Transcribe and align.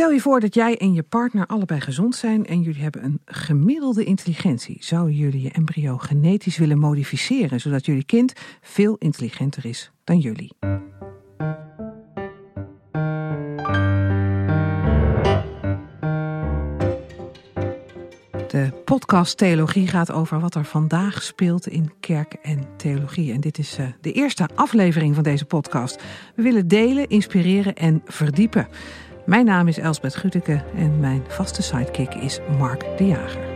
Stel 0.00 0.12
je 0.12 0.20
voor 0.20 0.40
dat 0.40 0.54
jij 0.54 0.76
en 0.76 0.92
je 0.92 1.02
partner 1.02 1.46
allebei 1.46 1.80
gezond 1.80 2.16
zijn 2.16 2.46
en 2.46 2.60
jullie 2.60 2.82
hebben 2.82 3.04
een 3.04 3.20
gemiddelde 3.24 4.04
intelligentie. 4.04 4.76
Zouden 4.80 5.14
jullie 5.14 5.42
je 5.42 5.50
embryo 5.50 5.96
genetisch 5.96 6.58
willen 6.58 6.78
modificeren, 6.78 7.60
zodat 7.60 7.86
jullie 7.86 8.04
kind 8.04 8.32
veel 8.60 8.96
intelligenter 8.98 9.64
is 9.64 9.90
dan 10.04 10.18
jullie? 10.18 10.52
De 18.48 18.72
podcast 18.84 19.36
Theologie 19.36 19.86
gaat 19.86 20.12
over 20.12 20.40
wat 20.40 20.54
er 20.54 20.64
vandaag 20.64 21.22
speelt 21.22 21.66
in 21.66 21.92
kerk 22.00 22.32
en 22.42 22.68
theologie. 22.76 23.32
En 23.32 23.40
dit 23.40 23.58
is 23.58 23.78
uh, 23.78 23.86
de 24.00 24.12
eerste 24.12 24.48
aflevering 24.54 25.14
van 25.14 25.24
deze 25.24 25.44
podcast. 25.44 26.02
We 26.34 26.42
willen 26.42 26.68
delen, 26.68 27.08
inspireren 27.08 27.74
en 27.74 28.02
verdiepen. 28.04 28.68
Mijn 29.30 29.44
naam 29.44 29.68
is 29.68 29.78
Elsbeth 29.78 30.16
Guteke 30.16 30.64
en 30.74 31.00
mijn 31.00 31.22
vaste 31.28 31.62
sidekick 31.62 32.14
is 32.14 32.40
Mark 32.58 32.98
de 32.98 33.06
Jager. 33.06 33.48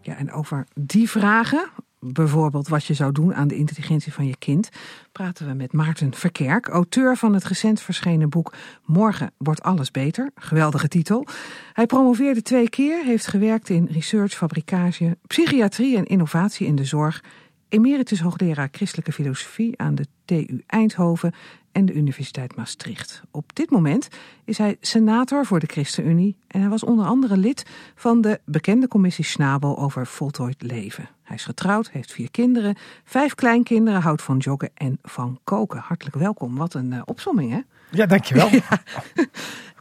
Ja, 0.00 0.16
en 0.16 0.32
over 0.32 0.66
die 0.74 1.10
vragen, 1.10 1.70
bijvoorbeeld 1.98 2.68
wat 2.68 2.84
je 2.84 2.94
zou 2.94 3.12
doen 3.12 3.34
aan 3.34 3.48
de 3.48 3.56
intelligentie 3.56 4.12
van 4.12 4.26
je 4.26 4.36
kind, 4.36 4.68
praten 5.12 5.46
we 5.46 5.54
met 5.54 5.72
Maarten 5.72 6.14
Verkerk, 6.14 6.68
auteur 6.68 7.16
van 7.16 7.34
het 7.34 7.44
recent 7.44 7.80
verschenen 7.80 8.28
boek 8.28 8.52
Morgen 8.84 9.32
wordt 9.38 9.62
alles 9.62 9.90
beter. 9.90 10.30
Geweldige 10.34 10.88
titel. 10.88 11.26
Hij 11.72 11.86
promoveerde 11.86 12.42
twee 12.42 12.68
keer, 12.68 13.04
heeft 13.04 13.26
gewerkt 13.26 13.68
in 13.68 13.88
research, 13.90 14.32
fabricage, 14.32 15.16
psychiatrie 15.26 15.96
en 15.96 16.04
innovatie 16.04 16.66
in 16.66 16.74
de 16.74 16.84
zorg 16.84 17.22
emeritus 17.70 18.20
hoogleraar 18.20 18.68
christelijke 18.72 19.12
filosofie 19.12 19.78
aan 19.78 19.94
de 19.94 20.06
TU 20.24 20.62
Eindhoven 20.66 21.34
en 21.72 21.84
de 21.84 21.92
Universiteit 21.92 22.56
Maastricht. 22.56 23.22
Op 23.30 23.56
dit 23.56 23.70
moment 23.70 24.08
is 24.44 24.58
hij 24.58 24.76
senator 24.80 25.46
voor 25.46 25.60
de 25.60 25.66
ChristenUnie 25.66 26.36
en 26.46 26.60
hij 26.60 26.68
was 26.68 26.84
onder 26.84 27.06
andere 27.06 27.36
lid 27.36 27.66
van 27.94 28.20
de 28.20 28.40
bekende 28.44 28.88
commissie 28.88 29.24
Schnabel 29.24 29.78
over 29.78 30.06
voltooid 30.06 30.62
leven. 30.62 31.08
Hij 31.22 31.36
is 31.36 31.44
getrouwd, 31.44 31.90
heeft 31.90 32.12
vier 32.12 32.30
kinderen, 32.30 32.76
vijf 33.04 33.34
kleinkinderen, 33.34 34.00
houdt 34.00 34.22
van 34.22 34.36
joggen 34.38 34.70
en 34.74 34.98
van 35.02 35.38
koken. 35.44 35.78
Hartelijk 35.78 36.16
welkom. 36.16 36.56
Wat 36.56 36.74
een 36.74 36.92
uh, 36.92 37.02
opsomming, 37.04 37.50
hè? 37.50 37.60
Ja, 37.90 38.06
dankjewel. 38.06 38.48
ja. 38.68 38.82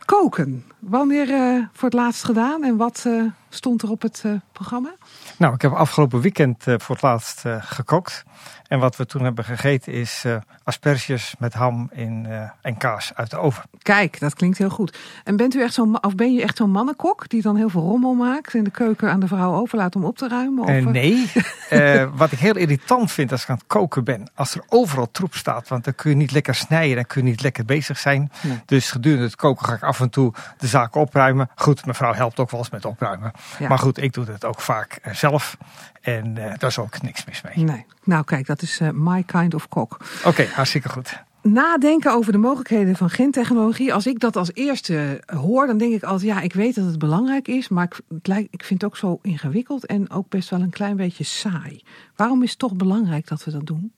Koken. 0.05 0.63
Wanneer 0.79 1.29
uh, 1.29 1.65
voor 1.73 1.89
het 1.89 1.97
laatst 1.97 2.23
gedaan 2.23 2.63
en 2.63 2.77
wat 2.77 3.03
uh, 3.07 3.23
stond 3.49 3.81
er 3.81 3.89
op 3.89 4.01
het 4.01 4.23
programma? 4.51 4.95
Nou, 5.37 5.53
ik 5.53 5.61
heb 5.61 5.73
afgelopen 5.73 6.21
weekend 6.21 6.63
voor 6.63 6.95
het 6.95 7.01
laatst 7.01 7.43
gekookt. 7.59 8.23
En 8.69 8.79
wat 8.79 8.95
we 8.95 9.05
toen 9.05 9.23
hebben 9.23 9.43
gegeten 9.43 9.93
is 9.93 10.23
uh, 10.25 10.35
asperges 10.63 11.35
met 11.39 11.53
ham 11.53 11.89
in, 11.91 12.25
uh, 12.29 12.49
en 12.61 12.77
kaas 12.77 13.11
uit 13.15 13.29
de 13.29 13.37
oven. 13.37 13.63
Kijk, 13.81 14.19
dat 14.19 14.33
klinkt 14.33 14.57
heel 14.57 14.69
goed. 14.69 14.97
En 15.23 15.35
bent 15.35 15.55
u 15.55 15.61
echt 15.61 15.73
zo'n, 15.73 16.03
of 16.03 16.15
ben 16.15 16.33
je 16.33 16.41
echt 16.41 16.57
zo'n 16.57 16.71
mannenkok 16.71 17.29
die 17.29 17.41
dan 17.41 17.55
heel 17.55 17.69
veel 17.69 17.81
rommel 17.81 18.13
maakt 18.13 18.53
en 18.53 18.63
de 18.63 18.69
keuken 18.69 19.11
aan 19.11 19.19
de 19.19 19.27
vrouw 19.27 19.53
overlaat 19.53 19.95
om 19.95 20.05
op 20.05 20.17
te 20.17 20.27
ruimen? 20.27 20.63
Of? 20.63 20.69
Uh, 20.69 20.85
nee. 20.85 21.31
wat 22.15 22.31
ik 22.31 22.39
heel 22.39 22.55
irritant 22.55 23.11
vind 23.11 23.31
als 23.31 23.43
ik 23.43 23.49
aan 23.49 23.55
het 23.55 23.67
koken 23.67 24.03
ben, 24.03 24.29
als 24.35 24.55
er 24.55 24.63
overal 24.67 25.11
troep 25.11 25.35
staat, 25.35 25.67
want 25.67 25.83
dan 25.83 25.95
kun 25.95 26.09
je 26.09 26.15
niet 26.15 26.31
lekker 26.31 26.55
snijden, 26.55 26.95
dan 26.95 27.05
kun 27.05 27.23
je 27.23 27.29
niet 27.29 27.41
lekker 27.41 27.65
bezig 27.65 27.97
zijn. 27.97 28.31
Nee. 28.41 28.59
Dus 28.65 28.91
gedurende 28.91 29.25
het 29.25 29.35
koken 29.35 29.65
ga 29.65 29.73
ik 29.73 29.83
af 29.83 29.99
en 29.99 30.09
toe 30.09 30.33
de 30.57 30.67
zaak 30.67 30.95
opruimen. 30.95 31.49
Goed, 31.55 31.85
mevrouw 31.85 32.13
helpt 32.13 32.39
ook 32.39 32.51
wel 32.51 32.59
eens 32.59 32.69
met 32.69 32.85
opruimen. 32.85 33.31
Ja. 33.59 33.67
Maar 33.67 33.79
goed, 33.79 33.97
ik 33.97 34.13
doe 34.13 34.25
het 34.25 34.45
ook 34.45 34.61
vaak 34.61 34.99
zelf. 35.11 35.57
En 36.01 36.27
uh, 36.27 36.35
daar 36.35 36.69
is 36.69 36.79
ook 36.79 37.01
niks 37.01 37.25
mis 37.25 37.41
mee. 37.41 37.65
Nee. 37.65 37.85
Nou, 38.03 38.23
kijk, 38.23 38.45
dat 38.45 38.61
is 38.61 38.79
uh, 38.79 38.89
my 38.93 39.23
kind 39.23 39.53
of 39.53 39.67
kok. 39.67 39.97
Oké, 40.17 40.27
okay, 40.27 40.47
hartstikke 40.53 40.89
goed. 40.89 41.23
Nadenken 41.41 42.13
over 42.13 42.31
de 42.31 42.37
mogelijkheden 42.37 42.95
van 42.95 43.09
gentechnologie. 43.09 43.93
Als 43.93 44.07
ik 44.07 44.19
dat 44.19 44.35
als 44.35 44.53
eerste 44.53 45.23
hoor, 45.25 45.67
dan 45.67 45.77
denk 45.77 45.93
ik 45.93 46.03
altijd: 46.03 46.31
ja, 46.31 46.41
ik 46.41 46.53
weet 46.53 46.75
dat 46.75 46.85
het 46.85 46.99
belangrijk 46.99 47.47
is, 47.47 47.67
maar 47.67 47.83
ik, 47.83 47.99
het 48.09 48.27
lijkt, 48.27 48.47
ik 48.53 48.63
vind 48.63 48.81
het 48.81 48.91
ook 48.91 48.97
zo 48.97 49.19
ingewikkeld 49.21 49.85
en 49.85 50.09
ook 50.09 50.29
best 50.29 50.49
wel 50.49 50.61
een 50.61 50.69
klein 50.69 50.95
beetje 50.95 51.23
saai. 51.23 51.83
Waarom 52.15 52.43
is 52.43 52.49
het 52.49 52.59
toch 52.59 52.73
belangrijk 52.73 53.27
dat 53.27 53.43
we 53.43 53.51
dat 53.51 53.65
doen? 53.65 53.93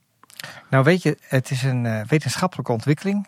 Nou, 0.69 0.83
weet 0.83 1.01
je, 1.01 1.17
het 1.21 1.51
is 1.51 1.63
een 1.63 1.85
uh, 1.85 2.01
wetenschappelijke 2.07 2.71
ontwikkeling 2.71 3.27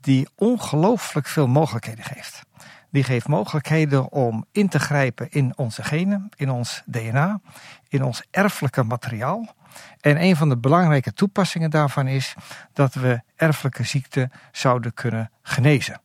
die 0.00 0.28
ongelooflijk 0.34 1.26
veel 1.26 1.46
mogelijkheden 1.46 2.04
geeft. 2.04 2.42
Die 2.90 3.04
geeft 3.04 3.28
mogelijkheden 3.28 4.12
om 4.12 4.44
in 4.52 4.68
te 4.68 4.78
grijpen 4.78 5.30
in 5.30 5.52
onze 5.56 5.82
genen, 5.82 6.28
in 6.36 6.50
ons 6.50 6.82
DNA, 6.86 7.40
in 7.88 8.04
ons 8.04 8.22
erfelijke 8.30 8.82
materiaal. 8.82 9.54
En 10.00 10.22
een 10.22 10.36
van 10.36 10.48
de 10.48 10.56
belangrijke 10.56 11.12
toepassingen 11.12 11.70
daarvan 11.70 12.06
is 12.06 12.34
dat 12.72 12.94
we 12.94 13.20
erfelijke 13.36 13.84
ziekten 13.84 14.32
zouden 14.52 14.94
kunnen 14.94 15.30
genezen. 15.42 16.00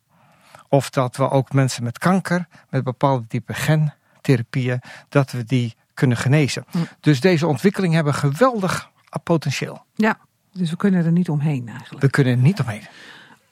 Of 0.68 0.90
dat 0.90 1.16
we 1.16 1.30
ook 1.30 1.54
mensen 1.54 1.84
met 1.84 1.98
kanker, 1.98 2.48
met 2.70 2.84
bepaalde 2.84 3.28
type 3.28 3.54
gentherapieën, 3.54 4.82
dat 5.10 5.32
we 5.32 5.44
die 5.44 5.76
kunnen 5.94 6.18
genezen. 6.18 6.66
Hm. 6.72 6.78
Dus 7.00 7.20
deze 7.20 7.48
ontwikkelingen 7.48 7.96
hebben 7.96 8.14
geweldig 8.14 8.92
potentieel. 9.24 9.86
Ja, 9.96 10.18
dus 10.52 10.70
we 10.70 10.76
kunnen 10.76 11.06
er 11.06 11.12
niet 11.12 11.30
omheen 11.30 11.68
eigenlijk. 11.68 12.02
We 12.02 12.10
kunnen 12.10 12.34
er 12.34 12.40
niet 12.40 12.60
omheen. 12.60 12.84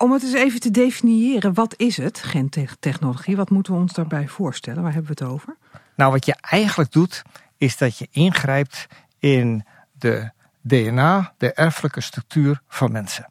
Om 0.02 0.12
het 0.12 0.24
eens 0.24 0.34
even 0.34 0.60
te 0.60 0.72
definiëren, 0.72 1.54
wat 1.54 1.74
is 1.78 1.98
het, 1.98 2.20
gentechnologie? 2.20 3.36
Wat 3.36 3.50
moeten 3.50 3.74
we 3.74 3.80
ons 3.80 3.94
daarbij 3.94 4.28
voorstellen? 4.28 4.84
Waar 4.84 4.94
hebben 4.94 5.16
we 5.16 5.24
het 5.24 5.34
over? 5.34 5.58
Nou, 5.96 6.12
wat 6.12 6.26
je 6.26 6.36
eigenlijk 6.42 6.92
doet, 6.92 7.22
is 7.58 7.78
dat 7.78 7.98
je 7.98 8.08
ingrijpt 8.12 8.88
in 9.20 9.66
de 9.92 10.32
DNA, 10.62 11.34
de 11.38 11.54
erfelijke 11.54 12.02
structuur 12.02 12.62
van 12.68 12.92
mensen. 12.92 13.30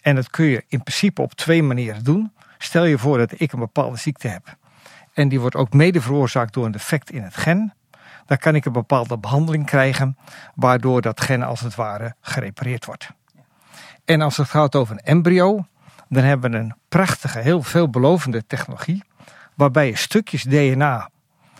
En 0.00 0.14
dat 0.14 0.30
kun 0.30 0.44
je 0.44 0.64
in 0.68 0.82
principe 0.82 1.22
op 1.22 1.34
twee 1.34 1.62
manieren 1.62 2.04
doen. 2.04 2.32
Stel 2.58 2.84
je 2.84 2.98
voor 2.98 3.18
dat 3.18 3.40
ik 3.40 3.52
een 3.52 3.58
bepaalde 3.58 3.96
ziekte 3.96 4.28
heb. 4.28 4.56
En 5.12 5.28
die 5.28 5.40
wordt 5.40 5.56
ook 5.56 5.72
mede 5.72 6.00
veroorzaakt 6.00 6.54
door 6.54 6.64
een 6.64 6.72
defect 6.72 7.10
in 7.10 7.22
het 7.22 7.36
gen. 7.36 7.74
Dan 8.26 8.36
kan 8.36 8.54
ik 8.54 8.64
een 8.64 8.72
bepaalde 8.72 9.18
behandeling 9.18 9.66
krijgen, 9.66 10.16
waardoor 10.54 11.02
dat 11.02 11.20
gen 11.20 11.42
als 11.42 11.60
het 11.60 11.74
ware 11.74 12.14
gerepareerd 12.20 12.84
wordt. 12.84 13.10
En 14.04 14.20
als 14.20 14.36
het 14.36 14.48
gaat 14.48 14.74
over 14.74 14.94
een 14.94 15.04
embryo, 15.04 15.66
dan 16.08 16.24
hebben 16.24 16.50
we 16.50 16.56
een 16.56 16.74
prachtige, 16.88 17.38
heel 17.38 17.62
veelbelovende 17.62 18.46
technologie. 18.46 19.02
Waarbij 19.54 19.86
je 19.86 19.96
stukjes 19.96 20.42
DNA, 20.42 21.10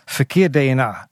verkeerd 0.04 0.52
DNA, 0.52 1.08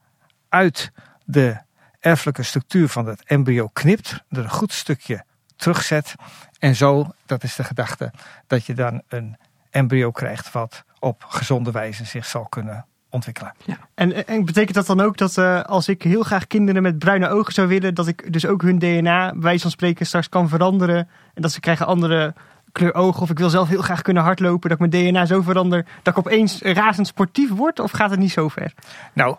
uit 0.49 0.93
de 1.25 1.57
erfelijke 2.01 2.43
structuur 2.43 2.89
van 2.89 3.07
het 3.07 3.25
embryo 3.25 3.69
knipt, 3.73 4.25
er 4.31 4.39
een 4.39 4.51
goed 4.51 4.73
stukje 4.73 5.25
terugzet. 5.57 6.15
En 6.59 6.75
zo, 6.75 7.13
dat 7.27 7.43
is 7.43 7.57
de 7.57 7.65
gedachte, 7.65 8.13
dat 8.47 8.67
je 8.67 8.75
dan 8.75 9.03
een 9.09 9.37
embryo 9.71 10.11
krijgt 10.11 10.53
wat 10.53 10.85
op 10.99 11.25
gezonde 11.29 11.71
wijze 11.71 12.05
zich 12.05 12.27
zal 12.27 12.47
kunnen 12.47 12.87
ontwikkelen. 13.15 13.55
Ja. 13.65 13.79
En, 13.95 14.27
en 14.27 14.45
betekent 14.45 14.75
dat 14.75 14.87
dan 14.87 15.01
ook 15.01 15.17
dat 15.17 15.37
uh, 15.37 15.63
als 15.63 15.89
ik 15.89 16.03
heel 16.03 16.23
graag 16.23 16.47
kinderen 16.47 16.83
met 16.83 16.99
bruine 16.99 17.29
ogen 17.29 17.53
zou 17.53 17.69
willen, 17.69 17.95
dat 17.95 18.07
ik 18.07 18.33
dus 18.33 18.47
ook 18.47 18.63
hun 18.63 18.79
DNA, 18.79 19.31
bij 19.31 19.41
wijze 19.41 19.63
van 19.63 19.71
spreken, 19.71 20.07
straks 20.07 20.29
kan 20.29 20.49
veranderen 20.49 21.09
en 21.35 21.43
dat 21.43 21.53
ze 21.53 21.61
krijgen 21.61 21.87
andere 21.87 22.35
kleur 22.75 22.95
ogen 22.95 23.23
of 23.23 23.31
ik 23.31 23.39
wil 23.39 23.51
zelf 23.51 23.69
heel 23.69 23.83
graag 23.83 24.03
kunnen 24.03 24.23
hardlopen, 24.23 24.69
dat 24.69 24.81
ik 24.81 24.91
mijn 24.91 25.13
DNA 25.13 25.27
zo 25.27 25.43
verander 25.43 25.87
dat 26.03 26.17
ik 26.17 26.27
opeens 26.27 26.63
razend 26.63 27.07
sportief 27.07 27.51
word? 27.51 27.81
Of 27.81 27.91
gaat 27.91 28.11
het 28.11 28.19
niet 28.19 28.33
zo 28.33 28.49
ver? 28.49 28.73
Nou, 29.13 29.37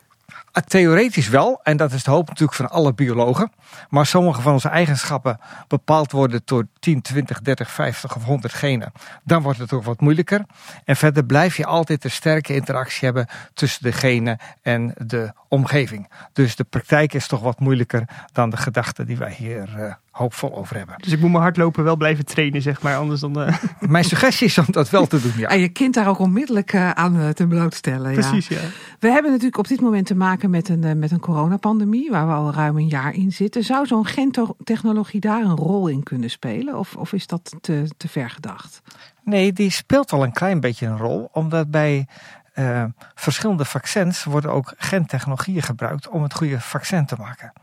Theoretisch 0.64 1.30
wel, 1.30 1.60
en 1.64 1.78
dat 1.78 1.92
is 1.92 2.04
de 2.04 2.12
hoop 2.12 2.28
natuurlijk 2.28 2.58
van 2.58 2.70
alle 2.70 2.94
biologen. 2.94 3.52
Maar 3.90 4.06
sommige 4.06 4.42
van 4.42 4.54
onze 4.54 4.70
eigenschappen 4.70 5.40
bepaald 5.68 6.12
worden 6.12 6.42
door 6.46 6.68
10, 6.80 7.02
20, 7.02 7.42
30, 7.42 7.72
50 7.72 8.16
of 8.16 8.24
100 8.24 8.54
genen. 8.54 8.92
Dan 9.24 9.42
wordt 9.42 9.60
het 9.60 9.74
ook 9.74 9.84
wat 9.84 10.00
moeilijker. 10.00 10.46
En 10.84 10.96
verder 10.96 11.26
blijf 11.26 11.58
je 11.58 11.66
altijd 11.66 12.04
een 12.04 12.12
sterke 12.12 12.54
interactie 12.54 13.06
hebben 13.06 13.28
tussen 13.54 13.84
de 13.84 13.92
genen 13.92 14.40
en 14.62 14.94
de 14.98 15.34
omgeving. 15.48 16.10
Dus 16.34 16.56
de 16.56 16.64
praktijk 16.64 17.14
is 17.14 17.28
toch 17.28 17.42
wat 17.42 17.60
moeilijker 17.60 18.08
dan 18.32 18.50
de 18.50 18.58
gedachten 18.58 19.06
die 19.06 19.18
wij 19.18 19.34
hier 19.34 19.70
uh, 19.78 19.94
hoopvol 20.18 20.56
over 20.56 20.78
hebben. 20.78 20.96
Dus 20.98 21.12
ik 21.12 21.20
moet 21.20 21.32
mijn 21.32 21.44
hardlopen 21.44 21.84
wel 21.84 21.96
blijven 21.96 22.26
trainen, 22.26 22.62
zeg 22.62 22.82
maar, 22.82 22.98
anders 22.98 23.22
dan... 23.22 23.42
Uh... 23.42 23.58
Mijn 23.80 24.04
suggestie 24.04 24.48
is 24.48 24.58
om 24.58 24.66
dat 24.68 24.90
wel 24.90 25.08
te 25.08 25.22
doen, 25.22 25.32
ja. 25.38 25.48
En 25.48 25.60
je 25.60 25.70
kind 25.70 25.94
daar 25.94 26.08
ook 26.08 26.20
onmiddellijk 26.20 26.74
uh, 26.74 26.90
aan 26.90 27.34
te 27.34 27.48
blootstellen. 27.48 28.14
Precies, 28.14 28.48
ja. 28.48 28.60
We 29.00 29.10
hebben 29.10 29.32
natuurlijk 29.32 29.58
op 29.58 29.68
dit 29.68 29.82
moment 29.82 30.06
te 30.06 30.16
maken 30.16 30.50
met 30.50 30.70
een, 30.70 31.00
met 31.00 31.12
een 31.12 31.20
coronapandemie, 31.20 32.12
waar 32.12 32.28
we 32.28 32.34
al 32.34 32.54
ruim 32.54 32.78
een 32.78 32.88
jaar 32.88 33.14
in 33.14 33.32
zitten. 33.32 33.64
Zou 33.64 33.86
zo'n 33.86 34.06
gentechnologie 34.06 35.20
daar 35.20 35.42
een 35.42 35.56
rol 35.56 35.88
in 35.88 36.04
kunnen 36.04 36.30
spelen? 36.30 36.78
Of, 36.78 36.96
of 36.96 37.14
is 37.14 37.28
dat 37.28 37.56
te, 37.62 37.90
te 37.98 38.08
ver 38.08 38.30
gedacht? 38.30 38.82
Nee, 39.24 39.54
die 39.54 39.70
speelt 39.70 40.12
al 40.12 40.24
een 40.24 40.34
klein 40.34 40.60
beetje 40.60 40.86
een 40.86 40.98
rol, 40.98 41.30
omdat 41.32 41.72
bij 41.72 42.08
uh, 42.56 42.84
verschillende 43.16 43.66
vaccins 43.66 44.24
worden 44.24 44.52
ook 44.52 44.74
gentechnologieën 44.78 45.62
gebruikt 45.62 46.08
om 46.08 46.24
het 46.24 46.34
goede 46.34 46.62
vaccin 46.62 47.06
te 47.06 47.16
maken. 47.18 47.54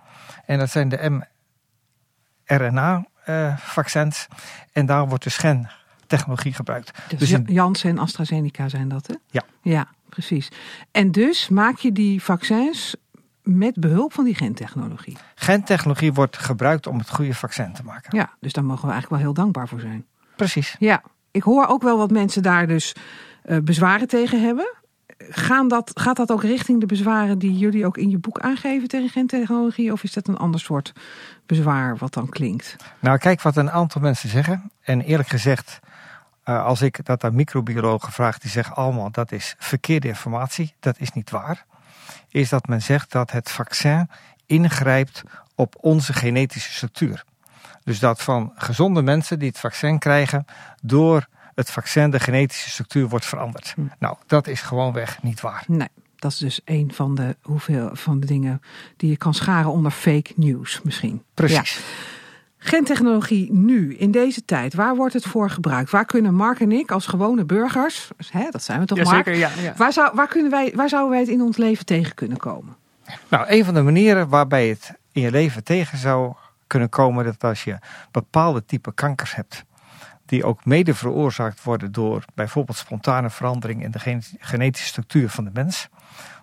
En 0.46 0.58
dat 0.58 0.70
zijn 0.70 0.88
de 0.88 1.22
mRNA-vaccins. 2.46 4.28
Uh, 4.30 4.38
en 4.72 4.86
daar 4.86 5.08
wordt 5.08 5.24
dus 5.24 5.36
gentechnologie 5.36 6.52
gebruikt. 6.52 6.98
Dus, 7.08 7.18
dus 7.18 7.30
in... 7.30 7.44
Janssen 7.46 7.90
en 7.90 7.98
AstraZeneca 7.98 8.68
zijn 8.68 8.88
dat, 8.88 9.06
hè? 9.06 9.14
Ja. 9.30 9.42
Ja, 9.62 9.88
precies. 10.08 10.48
En 10.90 11.10
dus 11.10 11.48
maak 11.48 11.78
je 11.78 11.92
die 11.92 12.22
vaccins 12.22 12.96
met 13.42 13.74
behulp 13.74 14.12
van 14.12 14.24
die 14.24 14.34
gentechnologie. 14.34 15.16
Gentechnologie 15.34 16.12
wordt 16.12 16.38
gebruikt 16.38 16.86
om 16.86 16.98
het 16.98 17.10
goede 17.10 17.34
vaccin 17.34 17.72
te 17.72 17.82
maken. 17.84 18.16
Ja, 18.16 18.30
dus 18.40 18.52
daar 18.52 18.64
mogen 18.64 18.86
we 18.86 18.92
eigenlijk 18.92 19.22
wel 19.22 19.32
heel 19.32 19.42
dankbaar 19.42 19.68
voor 19.68 19.80
zijn. 19.80 20.06
Precies. 20.36 20.76
Ja, 20.78 21.02
ik 21.30 21.42
hoor 21.42 21.66
ook 21.66 21.82
wel 21.82 21.98
wat 21.98 22.10
mensen 22.10 22.42
daar 22.42 22.66
dus 22.66 22.94
uh, 23.44 23.58
bezwaren 23.58 24.08
tegen 24.08 24.42
hebben. 24.42 24.74
Gaan 25.30 25.68
dat, 25.68 25.90
gaat 25.94 26.16
dat 26.16 26.30
ook 26.30 26.42
richting 26.42 26.80
de 26.80 26.86
bezwaren 26.86 27.38
die 27.38 27.58
jullie 27.58 27.86
ook 27.86 27.96
in 27.96 28.10
je 28.10 28.18
boek 28.18 28.40
aangeven 28.40 28.88
tegen 28.88 29.08
gentechnologie? 29.08 29.92
Of 29.92 30.02
is 30.02 30.12
dat 30.12 30.28
een 30.28 30.36
ander 30.36 30.60
soort 30.60 30.92
bezwaar 31.46 31.96
wat 31.96 32.14
dan 32.14 32.28
klinkt? 32.28 32.76
Nou, 32.98 33.18
kijk 33.18 33.42
wat 33.42 33.56
een 33.56 33.70
aantal 33.70 34.00
mensen 34.00 34.28
zeggen. 34.28 34.70
En 34.80 35.00
eerlijk 35.00 35.28
gezegd, 35.28 35.80
uh, 36.44 36.64
als 36.64 36.82
ik 36.82 37.04
dat 37.04 37.24
aan 37.24 37.34
microbiologen 37.34 38.12
vraag, 38.12 38.38
die 38.38 38.50
zeggen 38.50 38.76
allemaal 38.76 39.10
dat 39.10 39.32
is 39.32 39.54
verkeerde 39.58 40.08
informatie. 40.08 40.74
Dat 40.80 40.96
is 40.98 41.12
niet 41.12 41.30
waar. 41.30 41.64
Is 42.28 42.48
dat 42.48 42.66
men 42.66 42.82
zegt 42.82 43.12
dat 43.12 43.30
het 43.30 43.50
vaccin 43.50 44.08
ingrijpt 44.46 45.22
op 45.54 45.76
onze 45.80 46.12
genetische 46.12 46.72
structuur. 46.72 47.24
Dus 47.84 47.98
dat 47.98 48.22
van 48.22 48.52
gezonde 48.54 49.02
mensen 49.02 49.38
die 49.38 49.48
het 49.48 49.58
vaccin 49.58 49.98
krijgen, 49.98 50.44
door 50.82 51.26
het 51.54 51.70
vaccin 51.70 52.10
de 52.10 52.20
genetische 52.20 52.70
structuur 52.70 53.08
wordt 53.08 53.24
veranderd. 53.24 53.72
Hm. 53.76 53.80
Nou, 53.98 54.16
dat 54.26 54.46
is 54.46 54.60
gewoonweg 54.60 55.22
niet 55.22 55.40
waar. 55.40 55.64
Nee. 55.66 55.88
Dat 56.16 56.32
is 56.32 56.38
dus 56.38 56.60
een 56.64 56.90
van 56.94 57.14
de, 57.14 57.36
hoeveel, 57.42 57.90
van 57.92 58.20
de 58.20 58.26
dingen 58.26 58.62
die 58.96 59.10
je 59.10 59.16
kan 59.16 59.34
scharen 59.34 59.70
onder 59.70 59.90
fake 59.90 60.32
news 60.36 60.80
misschien. 60.82 61.22
Precies. 61.34 61.80
Gentechnologie 62.64 63.52
nu, 63.52 63.94
in 63.96 64.10
deze 64.10 64.44
tijd, 64.44 64.74
waar 64.74 64.96
wordt 64.96 65.14
het 65.14 65.24
voor 65.24 65.50
gebruikt? 65.50 65.90
Waar 65.90 66.04
kunnen 66.04 66.34
Mark 66.34 66.60
en 66.60 66.72
ik 66.72 66.90
als 66.90 67.06
gewone 67.06 67.44
burgers, 67.44 68.10
hè, 68.30 68.50
dat 68.50 68.62
zijn 68.62 68.80
we 68.80 68.86
toch 68.86 68.98
ja, 68.98 69.04
Mark? 69.04 69.26
Ja, 69.26 69.50
ja. 69.60 69.74
Waar, 69.76 69.92
zou, 69.92 70.10
waar, 70.14 70.28
kunnen 70.28 70.50
wij, 70.50 70.72
waar 70.74 70.88
zouden 70.88 71.10
wij 71.10 71.20
het 71.20 71.28
in 71.28 71.42
ons 71.42 71.56
leven 71.56 71.86
tegen 71.86 72.14
kunnen 72.14 72.38
komen? 72.38 72.76
Nou, 73.28 73.44
een 73.48 73.64
van 73.64 73.74
de 73.74 73.82
manieren 73.82 74.28
waarbij 74.28 74.68
het 74.68 74.92
in 75.12 75.22
je 75.22 75.30
leven 75.30 75.64
tegen 75.64 75.98
zou 75.98 76.32
kunnen 76.66 76.88
komen, 76.88 77.24
dat 77.24 77.44
als 77.44 77.64
je 77.64 77.78
bepaalde 78.10 78.64
type 78.64 78.94
kankers 78.94 79.34
hebt, 79.34 79.64
die 80.32 80.44
ook 80.44 80.64
mede 80.64 80.94
veroorzaakt 80.94 81.62
worden 81.62 81.92
door 81.92 82.24
bijvoorbeeld 82.34 82.76
spontane 82.76 83.30
verandering 83.30 83.82
in 83.82 83.90
de 83.90 84.20
genetische 84.38 84.86
structuur 84.86 85.28
van 85.28 85.44
de 85.44 85.50
mens, 85.52 85.88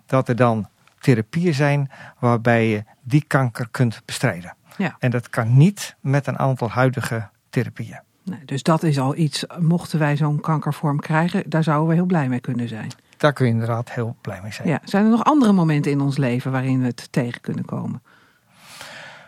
dat 0.06 0.30
er 0.30 0.36
dan 0.36 0.68
therapieën 1.00 1.54
zijn 1.54 1.92
waarbij 2.20 2.68
je 2.68 2.84
die 3.02 3.24
kanker 3.28 3.68
kunt 3.72 4.02
bestrijden. 4.06 4.56
Ja. 4.78 4.96
En 5.00 5.12
dat 5.12 5.30
kan 5.30 5.58
niet 5.58 5.96
met 6.00 6.28
een 6.28 6.40
aantal 6.40 6.70
huidige 6.70 7.30
therapieën. 7.50 8.00
Nee, 8.24 8.46
dus 8.46 8.64
dat 8.64 8.84
is 8.84 9.00
al 9.00 9.16
iets, 9.16 9.46
mochten 9.60 10.00
wij 10.00 10.18
zo'n 10.18 10.40
kankervorm 10.40 11.00
krijgen, 11.00 11.50
daar 11.50 11.64
zouden 11.64 11.88
we 11.88 11.94
heel 11.94 12.06
blij 12.06 12.30
mee 12.30 12.40
kunnen 12.40 12.68
zijn. 12.68 12.92
Daar 13.18 13.34
kun 13.34 13.46
je 13.46 13.52
inderdaad 13.52 13.92
heel 13.92 14.16
blij 14.22 14.40
mee 14.42 14.54
zijn. 14.54 14.68
Ja. 14.68 14.80
Zijn 14.84 15.04
er 15.04 15.10
nog 15.10 15.24
andere 15.24 15.52
momenten 15.52 15.92
in 15.92 16.02
ons 16.02 16.18
leven 16.18 16.52
waarin 16.52 16.80
we 16.80 16.86
het 16.86 17.12
tegen 17.12 17.42
kunnen 17.42 17.66
komen? 17.66 18.02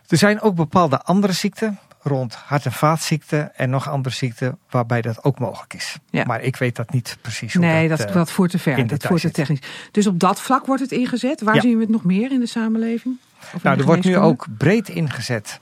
Er 0.08 0.18
zijn 0.18 0.42
ook 0.42 0.56
bepaalde 0.56 1.02
andere 1.02 1.34
ziekten 1.34 1.80
rond 2.02 2.36
hart- 2.36 2.66
en 2.66 2.72
vaatziekten 2.72 3.56
en 3.56 3.70
nog 3.70 3.90
andere 3.90 4.16
ziekten 4.16 4.58
waarbij 4.70 5.02
dat 5.02 5.24
ook 5.24 5.40
mogelijk 5.40 5.74
is. 5.74 5.98
Ja. 6.10 6.24
Maar 6.24 6.42
ik 6.42 6.56
weet 6.56 6.76
dat 6.76 6.92
niet 6.92 7.18
precies. 7.22 7.54
Hoe 7.54 7.66
nee, 7.66 7.88
dat, 7.88 7.98
dat, 7.98 8.08
uh, 8.08 8.14
dat 8.14 8.32
voert 8.32 8.52
te 8.52 8.60
ver. 8.60 8.88
Dat 8.88 9.06
voert 9.06 9.22
te 9.22 9.32
technisch. 9.32 9.60
Dus 9.92 10.08
op 10.08 10.20
dat 10.20 10.42
vlak 10.42 10.66
wordt 10.66 10.82
het 10.82 10.92
ingezet. 10.92 11.42
Waar 11.42 11.56
ja. 11.56 11.62
zien 11.62 11.76
we 11.76 11.82
het 11.82 11.90
nog 11.90 12.04
meer 12.04 12.32
in 12.32 12.40
de 12.40 12.46
samenleving? 12.46 13.18
Of 13.54 13.64
nou, 13.64 13.76
de 13.76 13.82
er 13.82 13.88
wordt 13.88 14.06
nu 14.06 14.18
ook 14.18 14.46
breed 14.58 14.90
ingezet 14.90 15.60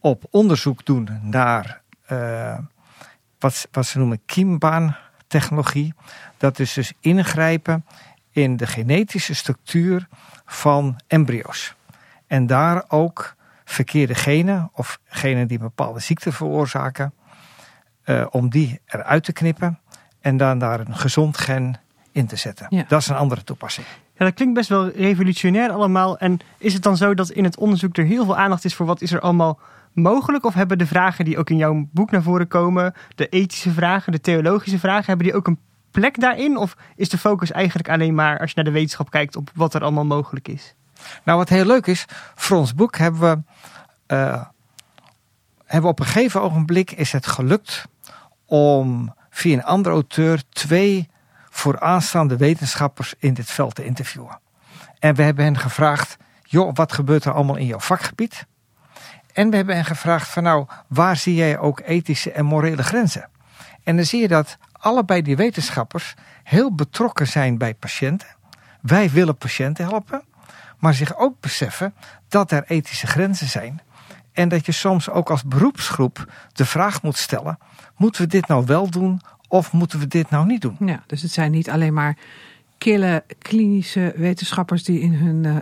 op 0.00 0.24
onderzoek 0.30 0.84
doen 0.84 1.08
naar 1.22 1.80
uh, 2.12 2.58
wat, 3.38 3.68
wat 3.70 3.86
ze 3.86 3.98
noemen 3.98 4.20
kiembaantechnologie. 4.26 5.94
Dat 6.36 6.58
is 6.58 6.72
dus 6.72 6.92
ingrijpen 7.00 7.84
in 8.30 8.56
de 8.56 8.66
genetische 8.66 9.34
structuur 9.34 10.08
van 10.44 11.00
embryo's. 11.06 11.74
En 12.26 12.46
daar 12.46 12.84
ook 12.88 13.34
verkeerde 13.72 14.14
genen 14.14 14.70
of 14.72 14.98
genen 15.04 15.46
die 15.46 15.58
een 15.58 15.64
bepaalde 15.64 16.00
ziekte 16.00 16.32
veroorzaken, 16.32 17.14
uh, 18.04 18.26
om 18.30 18.50
die 18.50 18.80
eruit 18.86 19.24
te 19.24 19.32
knippen 19.32 19.78
en 20.20 20.36
dan 20.36 20.58
daar 20.58 20.80
een 20.80 20.96
gezond 20.96 21.38
gen 21.38 21.76
in 22.12 22.26
te 22.26 22.36
zetten. 22.36 22.66
Ja. 22.68 22.84
Dat 22.88 23.00
is 23.00 23.08
een 23.08 23.16
andere 23.16 23.44
toepassing. 23.44 23.86
Ja, 24.16 24.24
dat 24.24 24.34
klinkt 24.34 24.54
best 24.54 24.68
wel 24.68 24.88
revolutionair 24.88 25.70
allemaal. 25.70 26.18
En 26.18 26.38
is 26.58 26.72
het 26.72 26.82
dan 26.82 26.96
zo 26.96 27.14
dat 27.14 27.30
in 27.30 27.44
het 27.44 27.56
onderzoek 27.56 27.96
er 27.96 28.04
heel 28.04 28.24
veel 28.24 28.36
aandacht 28.36 28.64
is 28.64 28.74
voor 28.74 28.86
wat 28.86 29.00
is 29.00 29.12
er 29.12 29.20
allemaal 29.20 29.58
mogelijk? 29.92 30.44
Of 30.44 30.54
hebben 30.54 30.78
de 30.78 30.86
vragen 30.86 31.24
die 31.24 31.38
ook 31.38 31.50
in 31.50 31.56
jouw 31.56 31.88
boek 31.92 32.10
naar 32.10 32.22
voren 32.22 32.48
komen, 32.48 32.94
de 33.14 33.28
ethische 33.28 33.70
vragen, 33.70 34.12
de 34.12 34.20
theologische 34.20 34.78
vragen, 34.78 35.06
hebben 35.06 35.26
die 35.26 35.34
ook 35.34 35.46
een 35.46 35.58
plek 35.90 36.20
daarin? 36.20 36.56
Of 36.56 36.76
is 36.96 37.08
de 37.08 37.18
focus 37.18 37.50
eigenlijk 37.50 37.88
alleen 37.88 38.14
maar, 38.14 38.38
als 38.38 38.48
je 38.48 38.56
naar 38.56 38.64
de 38.64 38.78
wetenschap 38.78 39.10
kijkt, 39.10 39.36
op 39.36 39.50
wat 39.54 39.74
er 39.74 39.82
allemaal 39.82 40.04
mogelijk 40.04 40.48
is? 40.48 40.74
Nou, 41.24 41.38
wat 41.38 41.48
heel 41.48 41.64
leuk 41.64 41.86
is, 41.86 42.04
voor 42.34 42.56
ons 42.56 42.74
boek 42.74 42.96
hebben 42.96 43.44
we, 44.06 44.14
uh, 44.14 44.44
hebben 45.64 45.90
op 45.90 46.00
een 46.00 46.06
gegeven 46.06 46.40
ogenblik 46.42 46.90
is 46.90 47.12
het 47.12 47.26
gelukt 47.26 47.84
om 48.46 49.14
via 49.30 49.52
een 49.52 49.64
andere 49.64 49.94
auteur 49.94 50.42
twee 50.48 51.08
vooraanstaande 51.50 52.36
wetenschappers 52.36 53.14
in 53.18 53.34
dit 53.34 53.50
veld 53.50 53.74
te 53.74 53.84
interviewen. 53.84 54.40
En 54.98 55.14
we 55.14 55.22
hebben 55.22 55.44
hen 55.44 55.58
gevraagd, 55.58 56.16
joh, 56.42 56.70
wat 56.74 56.92
gebeurt 56.92 57.24
er 57.24 57.32
allemaal 57.32 57.56
in 57.56 57.66
jouw 57.66 57.80
vakgebied? 57.80 58.46
En 59.32 59.50
we 59.50 59.56
hebben 59.56 59.74
hen 59.74 59.84
gevraagd 59.84 60.28
van 60.28 60.42
nou, 60.42 60.66
waar 60.88 61.16
zie 61.16 61.34
jij 61.34 61.58
ook 61.58 61.80
ethische 61.80 62.32
en 62.32 62.44
morele 62.44 62.82
grenzen? 62.82 63.28
En 63.82 63.96
dan 63.96 64.04
zie 64.04 64.20
je 64.20 64.28
dat 64.28 64.58
allebei 64.72 65.22
die 65.22 65.36
wetenschappers 65.36 66.14
heel 66.42 66.74
betrokken 66.74 67.26
zijn 67.26 67.58
bij 67.58 67.74
patiënten. 67.74 68.28
Wij 68.80 69.10
willen 69.10 69.36
patiënten 69.36 69.84
helpen 69.84 70.22
maar 70.82 70.94
zich 70.94 71.16
ook 71.16 71.40
beseffen 71.40 71.94
dat 72.28 72.50
er 72.50 72.64
ethische 72.66 73.06
grenzen 73.06 73.48
zijn. 73.48 73.80
En 74.32 74.48
dat 74.48 74.66
je 74.66 74.72
soms 74.72 75.10
ook 75.10 75.30
als 75.30 75.44
beroepsgroep 75.44 76.32
de 76.52 76.64
vraag 76.66 77.02
moet 77.02 77.16
stellen: 77.16 77.58
moeten 77.96 78.22
we 78.22 78.28
dit 78.28 78.48
nou 78.48 78.64
wel 78.66 78.90
doen 78.90 79.20
of 79.48 79.72
moeten 79.72 79.98
we 79.98 80.06
dit 80.06 80.30
nou 80.30 80.46
niet 80.46 80.60
doen? 80.60 80.76
Ja, 80.78 81.02
dus 81.06 81.22
het 81.22 81.30
zijn 81.30 81.50
niet 81.50 81.70
alleen 81.70 81.94
maar 81.94 82.16
kille 82.78 83.24
klinische 83.38 84.12
wetenschappers 84.16 84.84
die 84.84 85.00
in 85.00 85.12
hun, 85.14 85.44
uh, 85.44 85.56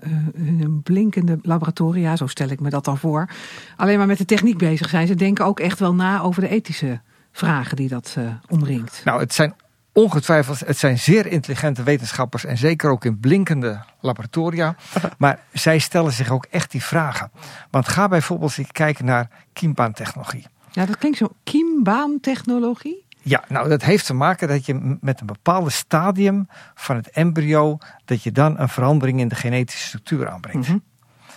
hun 0.58 0.82
blinkende 0.82 1.38
laboratoria, 1.42 2.16
zo 2.16 2.26
stel 2.26 2.48
ik 2.48 2.60
me 2.60 2.70
dat 2.70 2.84
dan 2.84 2.98
voor, 2.98 3.28
alleen 3.76 3.98
maar 3.98 4.06
met 4.06 4.18
de 4.18 4.24
techniek 4.24 4.58
bezig 4.58 4.88
zijn. 4.88 5.06
Ze 5.06 5.14
denken 5.14 5.44
ook 5.44 5.60
echt 5.60 5.78
wel 5.78 5.94
na 5.94 6.20
over 6.20 6.42
de 6.42 6.48
ethische 6.48 7.00
vragen 7.32 7.76
die 7.76 7.88
dat 7.88 8.14
uh, 8.18 8.28
omringt. 8.48 9.00
Nou, 9.04 9.20
het 9.20 9.34
zijn 9.34 9.54
ongetwijfeld, 9.92 10.60
het 10.60 10.78
zijn 10.78 10.98
zeer 10.98 11.26
intelligente 11.26 11.82
wetenschappers 11.82 12.44
en 12.44 12.58
zeker 12.58 12.90
ook 12.90 13.04
in 13.04 13.18
blinkende 13.18 13.80
laboratoria. 14.00 14.74
Maar 15.18 15.38
zij 15.52 15.78
stellen 15.78 16.12
zich 16.12 16.30
ook 16.30 16.46
echt 16.50 16.70
die 16.70 16.82
vragen. 16.82 17.30
Want 17.70 17.88
ga 17.88 18.08
bijvoorbeeld 18.08 18.72
kijken 18.72 19.04
naar 19.04 19.28
kiembaantechnologie. 19.52 20.46
Ja, 20.70 20.86
dat 20.86 20.98
klinkt 20.98 21.18
zo. 21.18 21.28
Kiembaantechnologie? 21.44 23.04
Ja, 23.22 23.44
nou 23.48 23.68
dat 23.68 23.82
heeft 23.82 24.06
te 24.06 24.14
maken 24.14 24.48
dat 24.48 24.66
je 24.66 24.96
met 25.00 25.20
een 25.20 25.26
bepaald 25.26 25.72
stadium 25.72 26.48
van 26.74 26.96
het 26.96 27.10
embryo, 27.10 27.78
dat 28.04 28.22
je 28.22 28.32
dan 28.32 28.58
een 28.58 28.68
verandering 28.68 29.20
in 29.20 29.28
de 29.28 29.34
genetische 29.34 29.86
structuur 29.86 30.28
aanbrengt. 30.28 30.68
Mm 30.68 30.74
-hmm. 30.74 30.82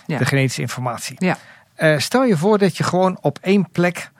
ja. 0.06 0.18
De 0.18 0.24
genetische 0.24 0.60
informatie. 0.60 1.16
Ja. 1.18 1.36
Uh, 1.76 1.98
stel 1.98 2.24
je 2.24 2.36
voor 2.36 2.58
dat 2.58 2.76
je 2.76 2.84
gewoon 2.84 3.18
op 3.20 3.38
één 3.40 3.70
plek 3.70 4.10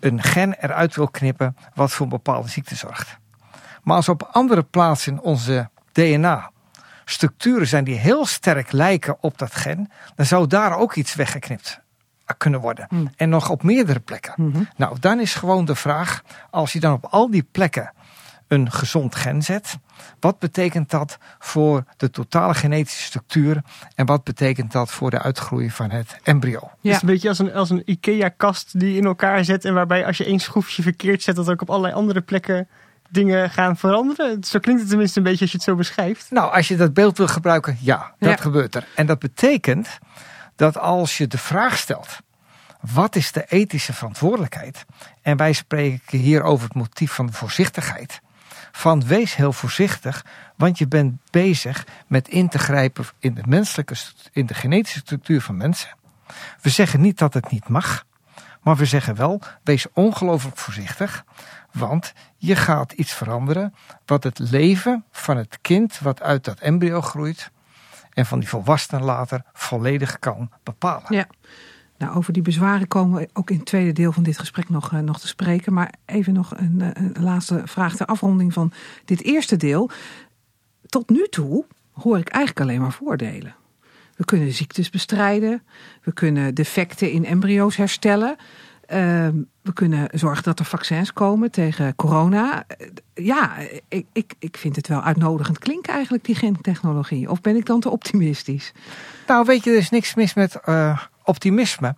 een 0.00 0.22
gen 0.22 0.54
eruit 0.60 0.94
wil 0.94 1.08
knippen 1.08 1.56
wat 1.74 1.92
voor 1.92 2.04
een 2.04 2.12
bepaalde 2.12 2.48
ziekte 2.48 2.74
zorgt. 2.74 3.18
Maar 3.88 3.96
als 3.96 4.08
op 4.08 4.28
andere 4.32 4.62
plaatsen 4.62 5.12
in 5.12 5.20
onze 5.20 5.68
DNA 5.92 6.50
structuren 7.04 7.66
zijn 7.66 7.84
die 7.84 7.94
heel 7.94 8.26
sterk 8.26 8.72
lijken 8.72 9.16
op 9.20 9.38
dat 9.38 9.54
gen, 9.54 9.90
dan 10.14 10.26
zou 10.26 10.46
daar 10.46 10.76
ook 10.76 10.94
iets 10.94 11.14
weggeknipt 11.14 11.80
kunnen 12.38 12.60
worden. 12.60 12.86
Mm. 12.90 13.10
En 13.16 13.28
nog 13.28 13.50
op 13.50 13.62
meerdere 13.62 14.00
plekken. 14.00 14.32
Mm 14.36 14.52
-hmm. 14.52 14.68
Nou, 14.76 14.96
dan 15.00 15.20
is 15.20 15.34
gewoon 15.34 15.64
de 15.64 15.74
vraag, 15.74 16.22
als 16.50 16.72
je 16.72 16.80
dan 16.80 16.92
op 16.92 17.04
al 17.04 17.30
die 17.30 17.46
plekken 17.52 17.92
een 18.48 18.72
gezond 18.72 19.14
gen 19.14 19.42
zet, 19.42 19.78
wat 20.20 20.38
betekent 20.38 20.90
dat 20.90 21.18
voor 21.38 21.84
de 21.96 22.10
totale 22.10 22.54
genetische 22.54 23.02
structuur 23.02 23.62
en 23.94 24.06
wat 24.06 24.24
betekent 24.24 24.72
dat 24.72 24.90
voor 24.90 25.10
de 25.10 25.22
uitgroei 25.22 25.70
van 25.70 25.90
het 25.90 26.18
embryo? 26.22 26.60
Ja. 26.60 26.70
Het 26.80 26.94
is 26.94 27.00
een 27.00 27.08
beetje 27.08 27.28
als 27.28 27.38
een, 27.38 27.54
als 27.54 27.70
een 27.70 27.82
IKEA-kast 27.84 28.80
die 28.80 28.92
je 28.92 28.98
in 28.98 29.04
elkaar 29.04 29.44
zet 29.44 29.64
en 29.64 29.74
waarbij 29.74 30.06
als 30.06 30.16
je 30.16 30.24
één 30.24 30.38
schroefje 30.38 30.82
verkeerd 30.82 31.22
zet, 31.22 31.36
dat 31.36 31.50
ook 31.50 31.62
op 31.62 31.70
allerlei 31.70 31.94
andere 31.94 32.20
plekken 32.20 32.68
dingen 33.08 33.50
gaan 33.50 33.76
veranderen. 33.76 34.44
Zo 34.44 34.58
klinkt 34.58 34.80
het 34.80 34.90
tenminste 34.90 35.18
een 35.18 35.24
beetje 35.24 35.40
als 35.40 35.50
je 35.50 35.56
het 35.56 35.66
zo 35.66 35.74
beschrijft. 35.74 36.30
Nou, 36.30 36.52
als 36.52 36.68
je 36.68 36.76
dat 36.76 36.94
beeld 36.94 37.18
wil 37.18 37.28
gebruiken, 37.28 37.78
ja, 37.80 38.14
dat 38.18 38.30
Ja. 38.30 38.36
gebeurt 38.36 38.74
er. 38.74 38.86
En 38.94 39.06
dat 39.06 39.18
betekent 39.18 39.98
dat 40.56 40.78
als 40.78 41.18
je 41.18 41.26
de 41.26 41.38
vraag 41.38 41.76
stelt, 41.78 42.18
wat 42.92 43.16
is 43.16 43.32
de 43.32 43.44
ethische 43.48 43.92
verantwoordelijkheid? 43.92 44.84
En 45.22 45.36
wij 45.36 45.52
spreken 45.52 46.18
hier 46.18 46.42
over 46.42 46.64
het 46.66 46.76
motief 46.76 47.12
van 47.12 47.32
voorzichtigheid. 47.32 48.20
Van 48.72 49.06
wees 49.06 49.34
heel 49.34 49.52
voorzichtig, 49.52 50.24
want 50.56 50.78
je 50.78 50.88
bent 50.88 51.18
bezig 51.30 51.86
met 52.06 52.28
in 52.28 52.48
te 52.48 52.58
grijpen 52.58 53.04
in 53.18 53.34
de 53.34 53.42
menselijke, 53.48 53.94
in 54.32 54.46
de 54.46 54.54
genetische 54.54 54.98
structuur 54.98 55.40
van 55.42 55.56
mensen. 55.56 55.90
We 56.60 56.68
zeggen 56.70 57.00
niet 57.00 57.18
dat 57.18 57.34
het 57.34 57.50
niet 57.50 57.68
mag, 57.68 58.04
maar 58.62 58.76
we 58.76 58.84
zeggen 58.84 59.14
wel, 59.14 59.42
wees 59.62 59.86
ongelooflijk 59.92 60.56
voorzichtig, 60.56 61.24
want 61.72 62.12
je 62.36 62.56
gaat 62.56 62.92
iets 62.92 63.12
veranderen 63.12 63.74
wat 64.06 64.24
het 64.24 64.38
leven 64.38 65.04
van 65.10 65.36
het 65.36 65.58
kind 65.60 65.98
wat 65.98 66.22
uit 66.22 66.44
dat 66.44 66.58
embryo 66.60 67.00
groeit 67.00 67.50
en 68.12 68.26
van 68.26 68.38
die 68.38 68.48
volwassenen 68.48 69.04
later 69.04 69.42
volledig 69.52 70.18
kan 70.18 70.50
bepalen. 70.62 71.14
Ja. 71.14 71.26
Nou, 71.98 72.16
over 72.16 72.32
die 72.32 72.42
bezwaren 72.42 72.88
komen 72.88 73.20
we 73.20 73.28
ook 73.32 73.50
in 73.50 73.56
het 73.56 73.66
tweede 73.66 73.92
deel 73.92 74.12
van 74.12 74.22
dit 74.22 74.38
gesprek 74.38 74.68
nog, 74.68 74.92
uh, 74.92 75.00
nog 75.00 75.20
te 75.20 75.26
spreken. 75.26 75.72
Maar 75.72 75.92
even 76.04 76.32
nog 76.32 76.56
een, 76.56 76.90
een 76.94 77.22
laatste 77.22 77.62
vraag 77.64 77.96
ter 77.96 78.06
afronding 78.06 78.52
van 78.52 78.72
dit 79.04 79.22
eerste 79.22 79.56
deel. 79.56 79.90
Tot 80.86 81.10
nu 81.10 81.26
toe 81.30 81.64
hoor 81.92 82.18
ik 82.18 82.28
eigenlijk 82.28 82.66
alleen 82.66 82.80
maar 82.80 82.92
voordelen. 82.92 83.54
We 84.16 84.24
kunnen 84.24 84.52
ziektes 84.52 84.90
bestrijden, 84.90 85.62
we 86.02 86.12
kunnen 86.12 86.54
defecten 86.54 87.10
in 87.10 87.24
embryo's 87.24 87.76
herstellen. 87.76 88.36
Uh, 88.92 89.28
we 89.62 89.72
kunnen 89.72 90.08
zorgen 90.12 90.42
dat 90.42 90.58
er 90.58 90.64
vaccins 90.64 91.12
komen 91.12 91.50
tegen 91.50 91.94
corona. 91.94 92.64
Ja, 93.14 93.56
ik, 93.88 94.06
ik, 94.12 94.34
ik 94.38 94.56
vind 94.56 94.76
het 94.76 94.88
wel 94.88 95.02
uitnodigend 95.02 95.58
klinken 95.58 95.92
eigenlijk, 95.92 96.24
die 96.24 96.34
gentechnologie. 96.34 97.30
Of 97.30 97.40
ben 97.40 97.56
ik 97.56 97.66
dan 97.66 97.80
te 97.80 97.90
optimistisch? 97.90 98.72
Nou, 99.26 99.44
weet 99.44 99.64
je, 99.64 99.70
er 99.70 99.76
is 99.76 99.90
niks 99.90 100.14
mis 100.14 100.34
met 100.34 100.60
uh, 100.66 100.98
optimisme. 101.24 101.94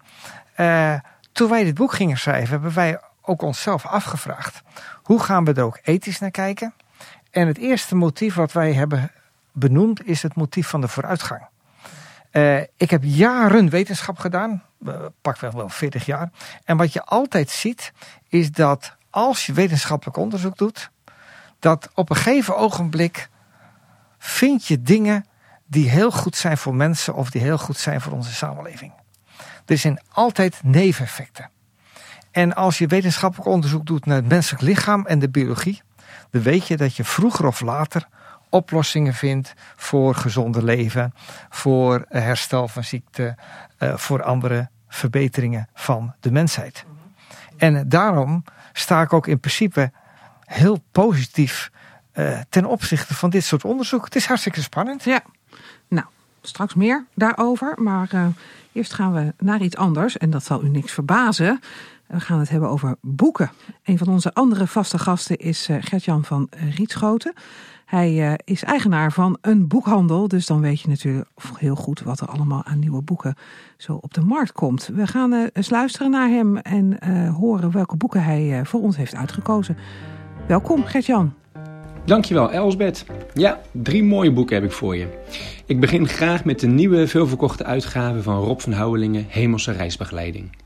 Uh, 0.56 0.94
toen 1.32 1.48
wij 1.48 1.64
dit 1.64 1.74
boek 1.74 1.92
gingen 1.92 2.18
schrijven, 2.18 2.50
hebben 2.50 2.74
wij 2.74 3.00
ook 3.22 3.42
onszelf 3.42 3.86
afgevraagd. 3.86 4.62
Hoe 5.02 5.20
gaan 5.20 5.44
we 5.44 5.52
er 5.52 5.64
ook 5.64 5.78
ethisch 5.82 6.18
naar 6.18 6.30
kijken? 6.30 6.74
En 7.30 7.46
het 7.46 7.58
eerste 7.58 7.94
motief 7.94 8.34
wat 8.34 8.52
wij 8.52 8.72
hebben 8.72 9.10
benoemd 9.52 10.06
is 10.06 10.22
het 10.22 10.34
motief 10.34 10.68
van 10.68 10.80
de 10.80 10.88
vooruitgang. 10.88 11.42
Uh, 12.32 12.60
ik 12.76 12.90
heb 12.90 13.02
jaren 13.04 13.68
wetenschap 13.68 14.18
gedaan, 14.18 14.62
pak 15.20 15.38
wel 15.38 15.52
wel 15.52 15.68
40 15.68 16.06
jaar. 16.06 16.30
En 16.64 16.76
wat 16.76 16.92
je 16.92 17.04
altijd 17.04 17.50
ziet, 17.50 17.92
is 18.28 18.52
dat 18.52 18.96
als 19.10 19.46
je 19.46 19.52
wetenschappelijk 19.52 20.16
onderzoek 20.16 20.56
doet, 20.56 20.90
dat 21.58 21.90
op 21.94 22.10
een 22.10 22.16
gegeven 22.16 22.56
ogenblik 22.56 23.28
vind 24.18 24.66
je 24.66 24.82
dingen 24.82 25.24
die 25.66 25.90
heel 25.90 26.10
goed 26.10 26.36
zijn 26.36 26.58
voor 26.58 26.74
mensen 26.74 27.14
of 27.14 27.30
die 27.30 27.42
heel 27.42 27.58
goed 27.58 27.76
zijn 27.76 28.00
voor 28.00 28.12
onze 28.12 28.34
samenleving. 28.34 28.92
Er 29.66 29.78
zijn 29.78 30.00
altijd 30.12 30.60
neveneffecten. 30.62 31.50
En 32.30 32.54
als 32.54 32.78
je 32.78 32.86
wetenschappelijk 32.86 33.48
onderzoek 33.48 33.86
doet 33.86 34.06
naar 34.06 34.16
het 34.16 34.28
menselijk 34.28 34.62
lichaam 34.62 35.06
en 35.06 35.18
de 35.18 35.28
biologie, 35.28 35.82
dan 36.30 36.42
weet 36.42 36.66
je 36.66 36.76
dat 36.76 36.96
je 36.96 37.04
vroeger 37.04 37.46
of 37.46 37.60
later 37.60 38.08
oplossingen 38.50 39.14
vindt 39.14 39.54
voor 39.76 40.14
gezonde 40.14 40.64
leven, 40.64 41.14
voor 41.48 42.04
herstel 42.08 42.68
van 42.68 42.84
ziekte, 42.84 43.36
uh, 43.78 43.96
voor 43.96 44.22
andere 44.22 44.68
verbeteringen 44.88 45.68
van 45.74 46.14
de 46.20 46.30
mensheid. 46.30 46.84
En 47.56 47.88
daarom 47.88 48.44
sta 48.72 49.02
ik 49.02 49.12
ook 49.12 49.26
in 49.26 49.40
principe 49.40 49.92
heel 50.44 50.82
positief 50.92 51.70
uh, 52.14 52.40
ten 52.48 52.64
opzichte 52.64 53.14
van 53.14 53.30
dit 53.30 53.44
soort 53.44 53.64
onderzoek. 53.64 54.04
Het 54.04 54.16
is 54.16 54.26
hartstikke 54.26 54.62
spannend. 54.62 55.04
Ja, 55.04 55.22
nou, 55.88 56.06
straks 56.42 56.74
meer 56.74 57.04
daarover. 57.14 57.74
Maar 57.76 58.08
uh, 58.14 58.26
eerst 58.72 58.92
gaan 58.92 59.12
we 59.12 59.34
naar 59.38 59.60
iets 59.60 59.76
anders. 59.76 60.18
En 60.18 60.30
dat 60.30 60.44
zal 60.44 60.64
u 60.64 60.68
niks 60.68 60.92
verbazen. 60.92 61.60
We 62.06 62.20
gaan 62.20 62.38
het 62.38 62.48
hebben 62.48 62.68
over 62.68 62.96
boeken. 63.00 63.50
Een 63.84 63.98
van 63.98 64.08
onze 64.08 64.34
andere 64.34 64.66
vaste 64.66 64.98
gasten 64.98 65.36
is 65.36 65.68
Gert-Jan 65.80 66.24
van 66.24 66.46
Rietschoten. 66.50 67.34
Hij 67.90 68.12
uh, 68.12 68.32
is 68.44 68.62
eigenaar 68.62 69.12
van 69.12 69.38
een 69.40 69.68
boekhandel, 69.68 70.28
dus 70.28 70.46
dan 70.46 70.60
weet 70.60 70.80
je 70.80 70.88
natuurlijk 70.88 71.28
heel 71.56 71.74
goed 71.74 72.00
wat 72.00 72.20
er 72.20 72.26
allemaal 72.26 72.64
aan 72.64 72.78
nieuwe 72.78 73.02
boeken 73.02 73.34
zo 73.76 73.98
op 74.00 74.14
de 74.14 74.20
markt 74.20 74.52
komt. 74.52 74.90
We 74.94 75.06
gaan 75.06 75.32
uh, 75.32 75.46
eens 75.52 75.70
luisteren 75.70 76.10
naar 76.10 76.28
hem 76.28 76.56
en 76.56 76.96
uh, 77.08 77.36
horen 77.36 77.70
welke 77.70 77.96
boeken 77.96 78.22
hij 78.22 78.64
voor 78.64 78.80
ons 78.80 78.96
heeft 78.96 79.14
uitgekozen. 79.14 79.76
Welkom, 80.48 80.84
Gert-Jan. 80.84 81.32
Dankjewel, 82.04 82.52
Elsbeth. 82.52 83.04
Ja, 83.34 83.60
drie 83.72 84.04
mooie 84.04 84.32
boeken 84.32 84.54
heb 84.54 84.64
ik 84.64 84.72
voor 84.72 84.96
je. 84.96 85.06
Ik 85.66 85.80
begin 85.80 86.08
graag 86.08 86.44
met 86.44 86.60
de 86.60 86.66
nieuwe, 86.66 87.06
veelverkochte 87.06 87.64
uitgave 87.64 88.22
van 88.22 88.42
Rob 88.42 88.60
van 88.60 88.72
Houwelingen, 88.72 89.24
Hemelse 89.28 89.72
Reisbegeleiding. 89.72 90.56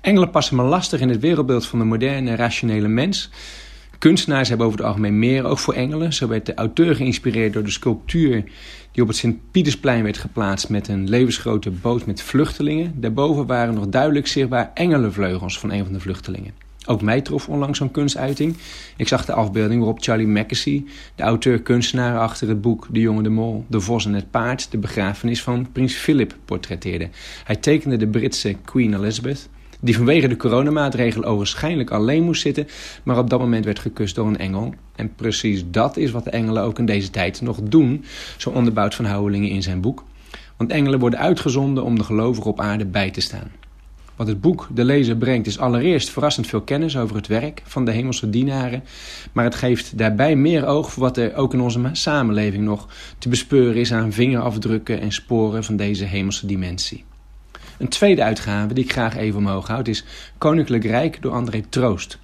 Engelen 0.00 0.30
passen 0.30 0.56
me 0.56 0.62
lastig 0.62 1.00
in 1.00 1.08
het 1.08 1.20
wereldbeeld 1.20 1.66
van 1.66 1.78
de 1.78 1.84
moderne, 1.84 2.34
rationele 2.34 2.88
mens. 2.88 3.30
Kunstenaars 4.00 4.48
hebben 4.48 4.66
over 4.66 4.78
het 4.78 4.88
algemeen 4.88 5.18
meer 5.18 5.44
oog 5.44 5.60
voor 5.60 5.74
engelen. 5.74 6.12
Zo 6.12 6.28
werd 6.28 6.46
de 6.46 6.54
auteur 6.54 6.96
geïnspireerd 6.96 7.52
door 7.52 7.64
de 7.64 7.70
sculptuur 7.70 8.44
die 8.92 9.02
op 9.02 9.08
het 9.08 9.16
Sint-Pietersplein 9.16 10.02
werd 10.02 10.18
geplaatst 10.18 10.68
met 10.68 10.88
een 10.88 11.08
levensgrote 11.08 11.70
boot 11.70 12.06
met 12.06 12.22
vluchtelingen. 12.22 12.92
Daarboven 12.96 13.46
waren 13.46 13.74
nog 13.74 13.88
duidelijk 13.88 14.26
zichtbaar 14.26 14.70
engelenvleugels 14.74 15.58
van 15.58 15.72
een 15.72 15.84
van 15.84 15.92
de 15.92 16.00
vluchtelingen. 16.00 16.52
Ook 16.86 17.02
mij 17.02 17.20
trof 17.20 17.48
onlangs 17.48 17.78
zo'n 17.78 17.90
kunstuiting. 17.90 18.56
Ik 18.96 19.08
zag 19.08 19.24
de 19.24 19.32
afbeelding 19.32 19.80
waarop 19.80 20.02
Charlie 20.02 20.26
Mackesy, 20.26 20.84
de 21.14 21.22
auteur-kunstenaar 21.22 22.18
achter 22.18 22.48
het 22.48 22.60
boek 22.60 22.86
De 22.90 23.00
Jonge 23.00 23.22
de 23.22 23.28
Mol, 23.28 23.64
De 23.68 23.80
Vos 23.80 24.06
en 24.06 24.14
het 24.14 24.30
Paard, 24.30 24.70
de 24.70 24.78
begrafenis 24.78 25.42
van 25.42 25.72
prins 25.72 25.94
Philip 25.94 26.36
portretteerde. 26.44 27.08
Hij 27.44 27.56
tekende 27.56 27.96
de 27.96 28.08
Britse 28.08 28.56
Queen 28.64 28.94
Elizabeth, 28.94 29.48
die 29.80 29.96
vanwege 29.96 30.28
de 30.28 30.36
coronamaatregelen 30.36 31.28
ogenschijnlijk 31.28 31.90
alleen 31.90 32.24
moest 32.24 32.42
zitten, 32.42 32.66
maar 33.02 33.18
op 33.18 33.30
dat 33.30 33.40
moment 33.40 33.64
werd 33.64 33.78
gekust 33.78 34.14
door 34.14 34.26
een 34.26 34.38
engel. 34.38 34.74
En 34.96 35.14
precies 35.14 35.64
dat 35.70 35.96
is 35.96 36.10
wat 36.10 36.24
de 36.24 36.30
engelen 36.30 36.62
ook 36.62 36.78
in 36.78 36.86
deze 36.86 37.10
tijd 37.10 37.40
nog 37.40 37.58
doen, 37.62 38.04
zo 38.36 38.50
onderbouwt 38.50 38.94
Van 38.94 39.04
Houwelingen 39.04 39.48
in 39.48 39.62
zijn 39.62 39.80
boek. 39.80 40.04
Want 40.56 40.70
engelen 40.70 40.98
worden 40.98 41.18
uitgezonden 41.18 41.84
om 41.84 41.98
de 41.98 42.04
gelovigen 42.04 42.50
op 42.50 42.60
aarde 42.60 42.86
bij 42.86 43.10
te 43.10 43.20
staan. 43.20 43.50
Wat 44.16 44.28
het 44.28 44.40
boek 44.40 44.68
de 44.74 44.84
lezer 44.84 45.16
brengt 45.16 45.46
is 45.46 45.58
allereerst 45.58 46.10
verrassend 46.10 46.46
veel 46.46 46.60
kennis 46.60 46.96
over 46.96 47.16
het 47.16 47.26
werk 47.26 47.62
van 47.64 47.84
de 47.84 47.90
hemelse 47.90 48.30
dienaren, 48.30 48.84
maar 49.32 49.44
het 49.44 49.54
geeft 49.54 49.98
daarbij 49.98 50.36
meer 50.36 50.66
oog 50.66 50.92
voor 50.92 51.02
wat 51.02 51.16
er 51.16 51.34
ook 51.34 51.54
in 51.54 51.60
onze 51.60 51.80
samenleving 51.92 52.64
nog 52.64 52.88
te 53.18 53.28
bespeuren 53.28 53.80
is 53.80 53.92
aan 53.92 54.12
vingerafdrukken 54.12 55.00
en 55.00 55.12
sporen 55.12 55.64
van 55.64 55.76
deze 55.76 56.04
hemelse 56.04 56.46
dimensie. 56.46 57.04
Een 57.80 57.88
tweede 57.88 58.22
uitgave 58.22 58.74
die 58.74 58.84
ik 58.84 58.92
graag 58.92 59.16
even 59.16 59.38
omhoog 59.38 59.66
houd 59.66 59.88
is 59.88 60.04
Koninklijk 60.38 60.84
Rijk 60.84 61.22
door 61.22 61.32
André 61.32 61.60
Troost. 61.68 62.18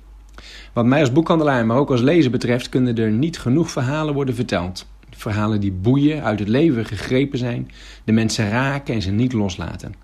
Wat 0.72 0.84
mij 0.84 1.00
als 1.00 1.12
boekhandelaar, 1.12 1.66
maar 1.66 1.76
ook 1.76 1.90
als 1.90 2.00
lezer 2.00 2.30
betreft, 2.30 2.68
kunnen 2.68 2.96
er 2.96 3.10
niet 3.10 3.38
genoeg 3.38 3.70
verhalen 3.70 4.14
worden 4.14 4.34
verteld. 4.34 4.86
Verhalen 5.10 5.60
die 5.60 5.72
boeien, 5.72 6.22
uit 6.22 6.38
het 6.38 6.48
leven 6.48 6.84
gegrepen 6.84 7.38
zijn, 7.38 7.70
de 8.04 8.12
mensen 8.12 8.50
raken 8.50 8.94
en 8.94 9.02
ze 9.02 9.10
niet 9.10 9.32
loslaten. 9.32 9.94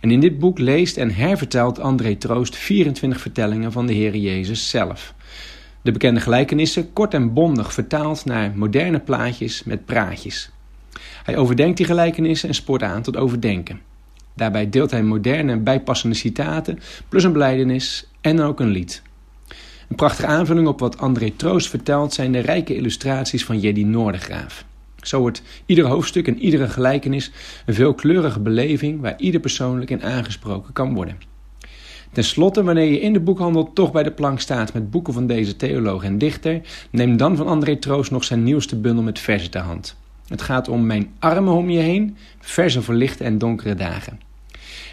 En 0.00 0.10
in 0.10 0.20
dit 0.20 0.38
boek 0.38 0.58
leest 0.58 0.96
en 0.96 1.14
hervertelt 1.14 1.80
André 1.80 2.16
Troost 2.16 2.56
24 2.56 3.20
vertellingen 3.20 3.72
van 3.72 3.86
de 3.86 3.92
Heer 3.92 4.16
Jezus 4.16 4.70
zelf. 4.70 5.14
De 5.82 5.92
bekende 5.92 6.20
gelijkenissen 6.20 6.92
kort 6.92 7.14
en 7.14 7.32
bondig 7.32 7.72
vertaald 7.72 8.24
naar 8.24 8.52
moderne 8.54 9.00
plaatjes 9.00 9.64
met 9.64 9.84
praatjes. 9.84 10.50
Hij 11.22 11.36
overdenkt 11.36 11.76
die 11.76 11.86
gelijkenissen 11.86 12.48
en 12.48 12.54
spoort 12.54 12.82
aan 12.82 13.02
tot 13.02 13.16
overdenken. 13.16 13.90
Daarbij 14.34 14.70
deelt 14.70 14.90
hij 14.90 15.02
moderne 15.02 15.52
en 15.52 15.62
bijpassende 15.62 16.16
citaten, 16.16 16.78
plus 17.08 17.24
een 17.24 17.32
beleidenis 17.32 18.06
en 18.20 18.40
ook 18.40 18.60
een 18.60 18.70
lied. 18.70 19.02
Een 19.88 19.96
prachtige 19.96 20.26
aanvulling 20.26 20.66
op 20.66 20.80
wat 20.80 20.98
André 20.98 21.30
Troost 21.36 21.68
vertelt 21.68 22.14
zijn 22.14 22.32
de 22.32 22.38
rijke 22.38 22.74
illustraties 22.74 23.44
van 23.44 23.60
Jeddy 23.60 23.82
Noordegraaf. 23.82 24.64
Zo 24.96 25.20
wordt 25.20 25.42
ieder 25.66 25.84
hoofdstuk 25.84 26.26
en 26.26 26.38
iedere 26.38 26.68
gelijkenis 26.68 27.30
een 27.66 27.74
veelkleurige 27.74 28.40
beleving 28.40 29.00
waar 29.00 29.18
ieder 29.18 29.40
persoonlijk 29.40 29.90
in 29.90 30.02
aangesproken 30.02 30.72
kan 30.72 30.94
worden. 30.94 31.16
Ten 32.12 32.24
slotte, 32.24 32.62
wanneer 32.62 32.90
je 32.90 33.00
in 33.00 33.12
de 33.12 33.20
boekhandel 33.20 33.72
toch 33.72 33.92
bij 33.92 34.02
de 34.02 34.10
plank 34.10 34.40
staat 34.40 34.72
met 34.72 34.90
boeken 34.90 35.12
van 35.12 35.26
deze 35.26 35.56
theoloog 35.56 36.04
en 36.04 36.18
dichter, 36.18 36.60
neem 36.90 37.16
dan 37.16 37.36
van 37.36 37.46
André 37.46 37.76
Troost 37.76 38.10
nog 38.10 38.24
zijn 38.24 38.42
nieuwste 38.42 38.76
bundel 38.76 39.02
met 39.02 39.18
verzen 39.18 39.50
ter 39.50 39.60
hand. 39.60 39.96
Het 40.32 40.42
gaat 40.42 40.68
om 40.68 40.86
Mijn 40.86 41.10
armen 41.18 41.52
om 41.52 41.70
je 41.70 41.78
heen, 41.78 42.16
verse 42.40 42.82
voor 42.82 42.94
lichte 42.94 43.24
en 43.24 43.38
donkere 43.38 43.74
dagen. 43.74 44.20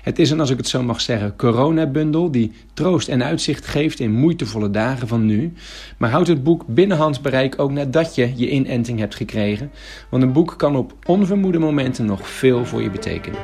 Het 0.03 0.19
is 0.19 0.29
een, 0.29 0.39
als 0.39 0.50
ik 0.50 0.58
het 0.58 0.67
zo 0.67 0.84
mag 0.84 1.01
zeggen, 1.01 1.36
coronabundel 1.36 2.31
die 2.31 2.51
troost 2.74 3.08
en 3.08 3.24
uitzicht 3.24 3.65
geeft 3.65 4.00
in 4.00 4.12
moeitevolle 4.12 4.69
dagen 4.69 5.08
van 5.08 5.25
nu. 5.25 5.53
Maar 5.98 6.10
houdt 6.10 6.27
het 6.27 6.43
boek 6.43 6.63
binnen 6.67 7.13
bereik 7.22 7.60
ook 7.60 7.72
nadat 7.72 8.15
je 8.15 8.34
je 8.36 8.50
inenting 8.50 9.00
hebt 9.00 9.15
gekregen. 9.15 9.72
Want 10.10 10.24
een 10.24 10.31
boek 10.31 10.53
kan 10.58 10.75
op 10.75 10.93
onvermoede 11.05 11.60
momenten 11.60 12.05
nog 12.05 12.29
veel 12.29 12.65
voor 12.65 12.81
je 12.81 12.89
betekenen. 12.89 13.39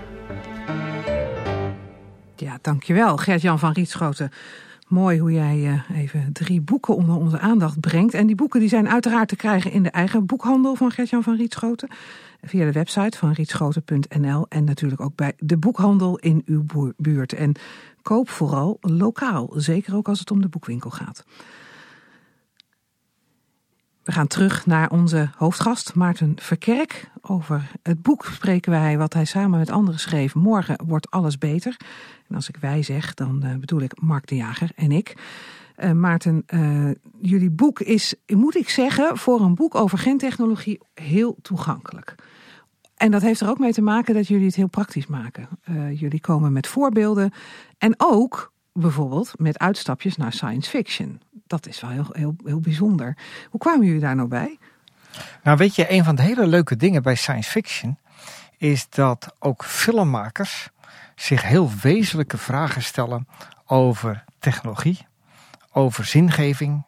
Ja, 2.36 2.58
dankjewel 2.62 3.18
Gert-Jan 3.18 3.60
van 3.60 3.72
Rietschoten. 3.72 4.32
Mooi 4.88 5.20
hoe 5.20 5.32
jij 5.32 5.58
uh, 5.58 6.00
even 6.00 6.30
drie 6.34 6.62
boeken 6.62 6.96
onder 6.96 7.16
onze 7.16 7.40
aandacht 7.40 7.80
brengt. 7.80 8.14
En 8.14 8.28
die 8.28 8.36
boeken 8.36 8.60
die 8.60 8.70
zijn 8.70 8.90
uiteraard 8.90 9.28
te 9.28 9.36
krijgen 9.36 9.72
in 9.72 9.84
de 9.84 9.90
eigen 9.90 10.26
boekhandel 10.26 10.76
van 10.76 10.92
Gertjan 10.92 11.24
van 11.24 11.36
Rietschoten. 11.36 11.90
Via 12.42 12.66
de 12.66 12.72
website 12.72 13.18
van 13.18 13.32
rietschoten.nl 13.32 14.46
en 14.50 14.64
natuurlijk 14.64 15.02
ook 15.02 15.16
bij 15.16 15.34
de 15.38 15.58
boekhandel 15.58 16.18
in 16.18 16.42
uw 16.46 16.66
buurt. 16.98 17.34
En 17.34 17.56
koop 18.02 18.30
vooral 18.30 18.78
lokaal, 18.82 19.50
zeker 19.56 19.96
ook 19.96 20.08
als 20.08 20.20
het 20.20 20.32
om 20.32 20.42
de 20.42 20.48
boekwinkel 20.48 20.90
gaat. 20.90 21.26
We 24.06 24.12
gaan 24.12 24.28
terug 24.28 24.66
naar 24.66 24.90
onze 24.90 25.30
hoofdgast 25.38 25.96
Maarten 25.96 26.34
Verkerk. 26.36 27.10
Over 27.22 27.72
het 27.82 28.02
boek 28.02 28.26
spreken 28.26 28.72
wij 28.72 28.98
wat 28.98 29.14
hij 29.14 29.26
samen 29.26 29.60
met 29.60 29.70
anderen 29.70 30.00
schreef. 30.00 30.36
Morgen 30.36 30.80
wordt 30.88 31.12
alles 31.12 31.38
beter. 31.38 31.78
En 32.28 32.36
als 32.36 32.50
ik 32.50 32.58
wij 32.58 32.84
zeg, 32.84 33.14
dan 33.14 33.42
uh, 33.46 33.56
bedoel 33.56 33.82
ik 33.82 34.02
Mark 34.02 34.28
de 34.28 34.36
Jager 34.36 34.70
en 34.76 34.92
ik. 34.92 35.18
Uh, 35.78 35.92
Maarten, 35.92 36.44
uh, 36.54 36.92
jullie 37.22 37.50
boek 37.50 37.80
is, 37.80 38.16
moet 38.28 38.56
ik 38.56 38.70
zeggen, 38.70 39.18
voor 39.18 39.42
een 39.42 39.56
boek 39.56 39.76
over 39.76 39.98
gentechnologie 39.98 40.80
heel 40.94 41.38
toegankelijk. 41.42 42.16
En 42.96 43.12
dat 43.12 43.22
heeft 43.22 43.42
er 43.42 43.50
ook 43.50 43.60
mee 43.60 43.74
te 43.74 43.82
maken 43.82 44.14
dat 44.14 44.28
jullie 44.28 44.46
het 44.46 44.56
heel 44.56 44.68
praktisch 44.68 45.08
maken. 45.08 45.48
Jullie 45.94 46.22
komen 46.22 46.54
met 46.54 46.68
voorbeelden 46.68 47.32
en 47.78 47.94
ook 47.98 48.54
bijvoorbeeld 48.80 49.32
met 49.40 49.60
uitstapjes 49.60 50.18
naar 50.18 50.34
science 50.34 50.70
fiction. 50.70 51.22
Dat 51.48 51.68
is 51.68 51.82
wel 51.82 51.90
heel, 51.90 52.08
heel, 52.12 52.36
heel 52.44 52.60
bijzonder. 52.60 53.18
Hoe 53.50 53.60
kwamen 53.60 53.86
jullie 53.86 54.02
daar 54.02 54.16
nou 54.16 54.28
bij? 54.28 54.58
Nou, 55.44 55.58
weet 55.58 55.76
je, 55.76 55.92
een 55.92 56.04
van 56.04 56.16
de 56.16 56.22
hele 56.22 56.48
leuke 56.48 56.76
dingen 56.76 57.04
bij 57.04 57.16
science 57.16 57.50
fiction 57.50 57.98
is 58.58 58.90
dat 58.90 59.36
ook 59.40 59.66
filmmakers 59.66 60.70
zich 61.16 61.42
heel 61.42 61.72
wezenlijke 61.82 62.38
vragen 62.38 62.84
stellen 62.84 63.28
over 63.66 64.24
technologie, 64.40 65.08
over 65.72 66.06
zingeving, 66.06 66.86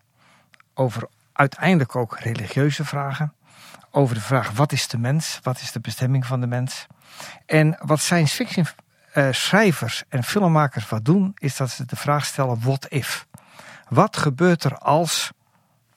over 0.73 1.07
uiteindelijk 1.33 1.95
ook 1.95 2.19
religieuze 2.19 2.85
vragen, 2.85 3.33
over 3.91 4.15
de 4.15 4.21
vraag 4.21 4.51
wat 4.51 4.71
is 4.71 4.87
de 4.87 4.97
mens, 4.97 5.39
wat 5.43 5.59
is 5.59 5.71
de 5.71 5.79
bestemming 5.79 6.25
van 6.25 6.41
de 6.41 6.47
mens. 6.47 6.87
En 7.45 7.77
wat 7.81 7.99
science 7.99 8.35
fiction 8.35 8.65
uh, 9.17 9.27
schrijvers 9.31 10.03
en 10.09 10.23
filmmakers 10.23 10.89
wat 10.89 11.05
doen, 11.05 11.31
is 11.35 11.57
dat 11.57 11.69
ze 11.69 11.85
de 11.85 11.95
vraag 11.95 12.25
stellen: 12.25 12.59
what 12.61 12.85
if? 12.89 13.27
Wat 13.89 14.17
gebeurt 14.17 14.63
er 14.63 14.77
als. 14.77 15.31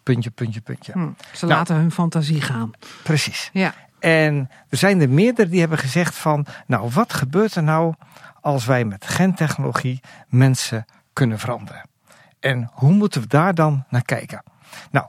Puntje, 0.03 0.31
puntje, 0.31 0.61
puntje. 0.61 0.93
Hm, 0.93 1.09
ze 1.33 1.47
nou, 1.47 1.59
laten 1.59 1.77
hun 1.77 1.93
fantasie 1.93 2.41
gaan. 2.41 2.71
Precies. 3.03 3.51
Ja. 3.53 3.75
En 3.99 4.51
er 4.69 4.77
zijn 4.77 5.01
er 5.01 5.09
meerdere 5.09 5.49
die 5.49 5.61
hebben 5.61 5.79
gezegd 5.79 6.15
van, 6.17 6.47
nou 6.67 6.91
wat 6.91 7.13
gebeurt 7.13 7.55
er 7.55 7.63
nou 7.63 7.95
als 8.41 8.65
wij 8.65 8.85
met 8.85 9.07
gentechnologie 9.07 10.01
mensen 10.29 10.85
kunnen 11.13 11.39
veranderen? 11.39 11.89
En 12.41 12.71
hoe 12.73 12.93
moeten 12.93 13.21
we 13.21 13.27
daar 13.27 13.55
dan 13.55 13.85
naar 13.89 14.05
kijken? 14.05 14.43
Nou, 14.91 15.07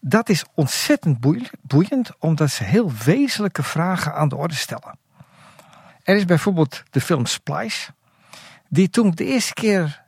dat 0.00 0.28
is 0.28 0.44
ontzettend 0.54 1.20
boeiend, 1.62 2.10
omdat 2.18 2.50
ze 2.50 2.64
heel 2.64 2.92
wezenlijke 3.04 3.62
vragen 3.62 4.14
aan 4.14 4.28
de 4.28 4.36
orde 4.36 4.54
stellen. 4.54 4.98
Er 6.06 6.16
is 6.16 6.24
bijvoorbeeld 6.24 6.82
de 6.90 7.00
film 7.00 7.26
Splice, 7.26 7.90
die 8.68 8.90
toen 8.90 9.06
ik 9.06 9.16
de 9.16 9.24
eerste 9.24 9.54
keer 9.54 10.04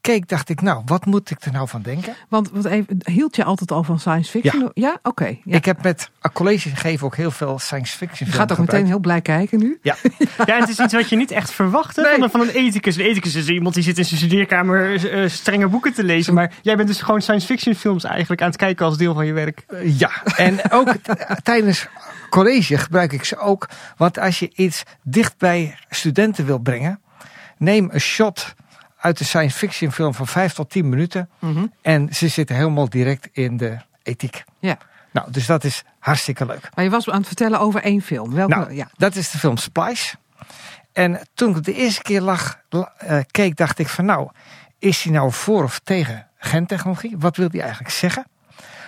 keek, 0.00 0.28
dacht 0.28 0.48
ik, 0.48 0.60
nou, 0.60 0.82
wat 0.84 1.06
moet 1.06 1.30
ik 1.30 1.40
er 1.40 1.52
nou 1.52 1.68
van 1.68 1.82
denken? 1.82 2.14
Want 2.28 2.50
wat 2.50 2.64
even, 2.64 2.96
hield 3.04 3.36
je 3.36 3.44
altijd 3.44 3.70
al 3.70 3.82
van 3.82 4.00
science 4.00 4.30
fiction? 4.30 4.62
Ja, 4.62 4.70
ja? 4.74 4.98
oké. 5.02 5.36
ja. 5.44 5.56
Ik 5.56 5.64
heb 5.64 5.82
met 5.82 6.10
college 6.32 6.68
gegeven 6.68 7.06
ook 7.06 7.16
heel 7.16 7.30
veel 7.30 7.58
science 7.58 7.96
fiction. 7.96 8.28
Je 8.28 8.34
gaat 8.34 8.52
ook 8.52 8.58
meteen 8.58 8.86
heel 8.86 8.98
blij 8.98 9.20
kijken 9.20 9.58
nu. 9.58 9.78
Ja. 9.82 9.96
ja, 10.46 10.58
het 10.58 10.68
is 10.68 10.78
iets 10.78 10.92
wat 10.92 11.08
je 11.08 11.16
niet 11.16 11.30
echt 11.30 11.50
verwacht 11.50 11.96
nee. 11.96 12.18
van, 12.18 12.30
van, 12.30 12.40
een 12.40 12.48
ethicus. 12.48 12.96
Een 12.96 13.04
ethicus 13.04 13.34
is 13.34 13.48
iemand 13.48 13.74
die 13.74 13.84
zit 13.84 13.98
in 13.98 14.04
zijn 14.04 14.20
studeerkamer 14.20 15.14
uh, 15.14 15.28
strenge 15.28 15.68
boeken 15.68 15.92
te 15.92 16.04
lezen. 16.04 16.34
Maar 16.34 16.52
jij 16.62 16.76
bent 16.76 16.88
dus 16.88 17.00
gewoon 17.00 17.22
science 17.22 17.46
fiction 17.46 17.74
films 17.74 18.04
eigenlijk 18.04 18.40
aan 18.40 18.48
het 18.48 18.56
kijken 18.56 18.86
als 18.86 18.96
deel 18.96 19.14
van 19.14 19.26
je 19.26 19.32
werk. 19.32 19.64
Uh, 19.68 19.98
ja, 19.98 20.10
en 20.36 20.70
ook 20.70 20.94
tijdens 21.42 21.86
college 22.30 22.78
gebruik 22.78 23.12
ik 23.12 23.24
ze 23.24 23.36
ook. 23.36 23.68
Want 23.96 24.18
als 24.18 24.38
je 24.38 24.50
iets 24.54 24.82
dicht 25.02 25.38
bij 25.38 25.78
studenten 25.88 26.46
wil 26.46 26.58
brengen, 26.58 27.00
neem 27.58 27.88
een 27.92 28.00
shot 28.00 28.54
uit 29.00 29.18
de 29.18 29.24
science 29.24 29.58
fiction 29.58 29.92
film 29.92 30.14
van 30.14 30.26
5 30.26 30.52
tot 30.52 30.70
10 30.70 30.88
minuten. 30.88 31.30
Mhm. 31.38 31.66
En 31.82 32.14
ze 32.14 32.28
zitten 32.28 32.56
helemaal 32.56 32.88
direct 32.88 33.28
in 33.32 33.56
de 33.56 33.78
ethiek. 34.02 34.44
Ja. 34.58 34.78
Nou, 35.12 35.30
dus 35.30 35.46
dat 35.46 35.64
is 35.64 35.84
hartstikke 35.98 36.46
leuk. 36.46 36.68
Maar 36.74 36.84
je 36.84 36.90
was 36.90 37.10
aan 37.10 37.18
het 37.18 37.26
vertellen 37.26 37.60
over 37.60 37.82
één 37.82 38.02
film. 38.02 38.34
Welke? 38.34 38.54
Nou, 38.54 38.74
ja. 38.74 38.88
Dat 38.96 39.14
is 39.14 39.30
de 39.30 39.38
film 39.38 39.56
Splice. 39.56 40.16
En 40.92 41.20
toen 41.34 41.56
ik 41.56 41.64
de 41.64 41.74
eerste 41.74 42.02
keer 42.02 42.20
lag, 42.20 42.60
uh, 42.70 42.84
keek, 43.30 43.56
dacht 43.56 43.78
ik 43.78 43.88
van 43.88 44.04
nou, 44.04 44.30
is 44.78 45.02
hij 45.02 45.12
nou 45.12 45.32
voor 45.32 45.62
of 45.62 45.80
tegen 45.84 46.26
gentechnologie? 46.36 47.18
Wat 47.18 47.36
wil 47.36 47.48
hij 47.50 47.60
eigenlijk 47.60 47.90
zeggen? 47.90 48.26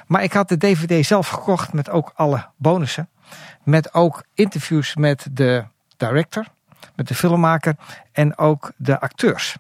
Maar 0.06 0.22
ik 0.22 0.32
had 0.32 0.48
de 0.48 0.56
DVD 0.56 1.06
zelf 1.06 1.28
gekocht 1.28 1.72
met 1.72 1.90
ook 1.90 2.12
alle 2.14 2.46
bonussen. 2.56 3.08
Met 3.64 3.94
ook 3.94 4.24
interviews 4.34 4.96
met 4.96 5.26
de 5.30 5.64
director, 5.96 6.44
met 6.96 7.08
de 7.08 7.14
filmmaker 7.14 7.76
en 8.12 8.38
ook 8.38 8.72
de 8.76 9.00
acteurs. 9.00 9.56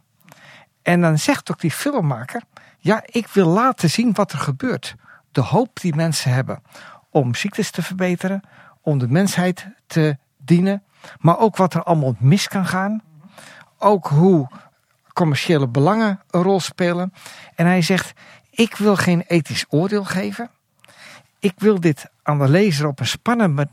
En 0.82 1.00
dan 1.00 1.18
zegt 1.18 1.50
ook 1.50 1.60
die 1.60 1.70
filmmaker: 1.70 2.42
Ja, 2.78 3.02
ik 3.06 3.26
wil 3.26 3.46
laten 3.46 3.90
zien 3.90 4.12
wat 4.12 4.32
er 4.32 4.38
gebeurt. 4.38 4.94
De 5.32 5.40
hoop 5.40 5.80
die 5.80 5.94
mensen 5.94 6.32
hebben 6.32 6.62
om 7.10 7.34
ziektes 7.34 7.70
te 7.70 7.82
verbeteren, 7.82 8.42
om 8.80 8.98
de 8.98 9.08
mensheid 9.08 9.66
te 9.86 10.16
dienen, 10.36 10.82
maar 11.18 11.38
ook 11.38 11.56
wat 11.56 11.74
er 11.74 11.82
allemaal 11.82 12.14
mis 12.18 12.48
kan 12.48 12.66
gaan. 12.66 13.02
Ook 13.78 14.06
hoe 14.06 14.48
commerciële 15.12 15.68
belangen 15.68 16.20
een 16.30 16.42
rol 16.42 16.60
spelen. 16.60 17.12
En 17.54 17.66
hij 17.66 17.82
zegt: 17.82 18.12
Ik 18.50 18.76
wil 18.76 18.96
geen 18.96 19.24
ethisch 19.26 19.64
oordeel 19.68 20.04
geven. 20.04 20.50
Ik 21.38 21.54
wil 21.56 21.80
dit 21.80 22.10
aan 22.22 22.38
de 22.38 22.48
lezer 22.48 22.86
op 22.86 23.00
een 23.00 23.06
spannende, 23.06 23.68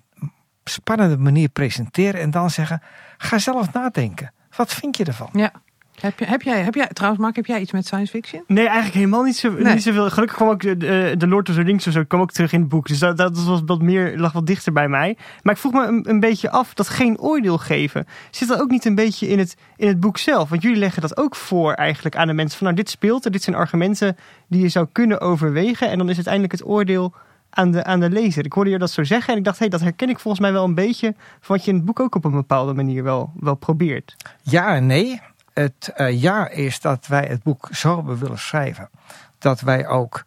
spannende 0.63 1.17
manier 1.17 1.49
presenteren 1.49 2.21
en 2.21 2.31
dan 2.31 2.49
zeggen: 2.49 2.81
Ga 3.17 3.37
zelf 3.37 3.73
nadenken. 3.73 4.33
Wat 4.55 4.73
vind 4.73 4.97
je 4.97 5.05
ervan? 5.05 5.29
Ja. 5.33 5.51
Heb, 5.99 6.19
je, 6.19 6.25
heb, 6.25 6.41
jij, 6.41 6.61
heb 6.61 6.75
jij, 6.75 6.87
trouwens, 6.87 7.21
Mark, 7.21 7.35
heb 7.35 7.45
jij 7.45 7.59
iets 7.59 7.71
met 7.71 7.85
science 7.85 8.11
fiction? 8.11 8.43
Nee, 8.47 8.65
eigenlijk 8.65 8.95
helemaal 8.95 9.23
niet, 9.23 9.35
zo, 9.35 9.51
niet 9.51 9.83
zoveel. 9.83 10.09
Gelukkig 10.09 10.37
kwam 10.37 10.49
ook 10.49 10.61
de, 10.61 11.13
de 11.17 11.27
Lord 11.27 11.49
of 11.49 11.55
the 11.55 11.61
Rings 11.61 11.87
of 11.87 11.93
zo, 11.93 12.03
kwam 12.03 12.21
ook 12.21 12.31
terug 12.31 12.51
in 12.51 12.59
het 12.59 12.69
boek. 12.69 12.87
Dus 12.87 12.99
dat, 12.99 13.17
dat 13.17 13.43
was 13.43 13.61
wat 13.65 13.81
meer, 13.81 14.17
lag 14.17 14.31
wat 14.31 14.47
dichter 14.47 14.73
bij 14.73 14.87
mij. 14.87 15.17
Maar 15.41 15.53
ik 15.53 15.59
vroeg 15.59 15.73
me 15.73 15.85
een, 15.85 16.09
een 16.09 16.19
beetje 16.19 16.49
af, 16.49 16.73
dat 16.73 16.89
geen 16.89 17.19
oordeel 17.19 17.57
geven. 17.57 18.07
Zit 18.31 18.47
dat 18.47 18.61
ook 18.61 18.69
niet 18.69 18.85
een 18.85 18.95
beetje 18.95 19.27
in 19.27 19.39
het, 19.39 19.55
in 19.75 19.87
het 19.87 19.99
boek 19.99 20.17
zelf? 20.17 20.49
Want 20.49 20.61
jullie 20.61 20.77
leggen 20.77 21.01
dat 21.01 21.17
ook 21.17 21.35
voor 21.35 21.73
eigenlijk 21.73 22.15
aan 22.15 22.27
de 22.27 22.33
mensen. 22.33 22.57
Van 22.57 22.67
nou, 22.67 22.79
dit 22.79 22.89
speelt 22.89 23.25
er, 23.25 23.31
dit 23.31 23.43
zijn 23.43 23.55
argumenten 23.55 24.17
die 24.47 24.61
je 24.61 24.69
zou 24.69 24.87
kunnen 24.91 25.21
overwegen. 25.21 25.89
En 25.89 25.97
dan 25.97 26.09
is 26.09 26.15
uiteindelijk 26.15 26.53
het 26.53 26.65
oordeel 26.65 27.13
aan 27.49 27.71
de, 27.71 27.83
aan 27.83 27.99
de 27.99 28.09
lezer. 28.09 28.45
Ik 28.45 28.53
hoorde 28.53 28.69
je 28.69 28.77
dat 28.77 28.91
zo 28.91 29.03
zeggen 29.03 29.33
en 29.33 29.39
ik 29.39 29.45
dacht, 29.45 29.59
hé, 29.59 29.65
hey, 29.67 29.77
dat 29.77 29.87
herken 29.87 30.09
ik 30.09 30.19
volgens 30.19 30.43
mij 30.43 30.51
wel 30.51 30.63
een 30.63 30.75
beetje 30.75 31.13
van 31.39 31.55
wat 31.55 31.65
je 31.65 31.71
in 31.71 31.77
het 31.77 31.85
boek 31.85 31.99
ook 31.99 32.15
op 32.15 32.25
een 32.25 32.31
bepaalde 32.31 32.73
manier 32.73 33.03
wel, 33.03 33.31
wel 33.39 33.55
probeert. 33.55 34.15
Ja 34.41 34.75
en 34.75 34.85
nee 34.85 35.21
het 35.59 35.91
uh, 35.97 36.21
jaar 36.21 36.51
is 36.51 36.79
dat 36.79 37.07
wij 37.07 37.25
het 37.25 37.43
boek 37.43 37.69
zo 37.71 37.95
hebben 37.95 38.17
willen 38.17 38.39
schrijven. 38.39 38.89
Dat 39.37 39.61
wij 39.61 39.87
ook 39.87 40.25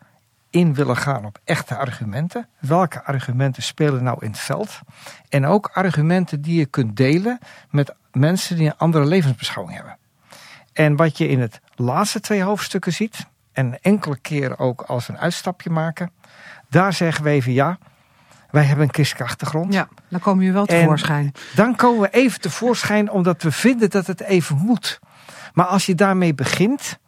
in 0.51 0.75
willen 0.75 0.97
gaan 0.97 1.25
op 1.25 1.39
echte 1.45 1.77
argumenten. 1.77 2.49
Welke 2.59 3.05
argumenten 3.05 3.63
spelen 3.63 4.03
nou 4.03 4.17
in 4.21 4.31
het 4.31 4.39
veld? 4.39 4.81
En 5.29 5.47
ook 5.47 5.71
argumenten 5.73 6.43
die 6.43 6.59
je 6.59 6.67
kunt 6.67 6.97
delen 6.97 7.39
met 7.71 7.95
mensen 8.13 8.57
die 8.57 8.67
een 8.67 8.77
andere 8.77 9.05
levensbeschouwing 9.05 9.77
hebben. 9.77 9.97
En 10.73 10.97
wat 10.97 11.19
je 11.19 11.29
in 11.29 11.41
het 11.41 11.61
laatste 11.75 12.21
twee 12.21 12.43
hoofdstukken 12.43 12.93
ziet, 12.93 13.27
en 13.53 13.79
enkele 13.81 14.17
keren 14.17 14.59
ook 14.59 14.83
als 14.83 15.07
we 15.07 15.13
een 15.13 15.19
uitstapje 15.19 15.71
maken, 15.71 16.11
daar 16.69 16.93
zeggen 16.93 17.25
we 17.25 17.31
even 17.31 17.53
ja. 17.53 17.79
Wij 18.51 18.65
hebben 18.65 18.85
een 18.85 18.95
christelijke 18.95 19.29
achtergrond. 19.29 19.73
Ja, 19.73 19.89
dan 20.09 20.21
komen 20.21 20.39
jullie 20.45 20.57
wel 20.57 20.67
tevoorschijn. 20.67 21.33
dan 21.55 21.77
komen 21.77 22.01
we 22.01 22.11
even 22.11 22.41
tevoorschijn 22.41 23.11
omdat 23.11 23.43
we 23.43 23.53
vinden 23.53 23.91
dat 23.91 24.07
het 24.07 24.21
even 24.21 24.57
moet. 24.57 25.01
Maar 25.53 25.67
als 25.67 25.87
je 25.87 25.95
daarmee 25.95 26.35
begint, 26.35 26.99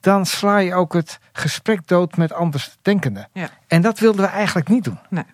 dan 0.00 0.26
sla 0.26 0.58
je 0.58 0.74
ook 0.74 0.92
het 0.92 1.18
gesprek 1.32 1.86
dood 1.86 2.16
met 2.16 2.32
andersdenkenden. 2.32 3.28
Ja. 3.32 3.50
En 3.66 3.82
dat 3.82 3.98
wilden 3.98 4.20
we 4.20 4.30
eigenlijk 4.30 4.68
niet 4.68 4.84
doen. 4.84 4.98
Nee. 5.10 5.24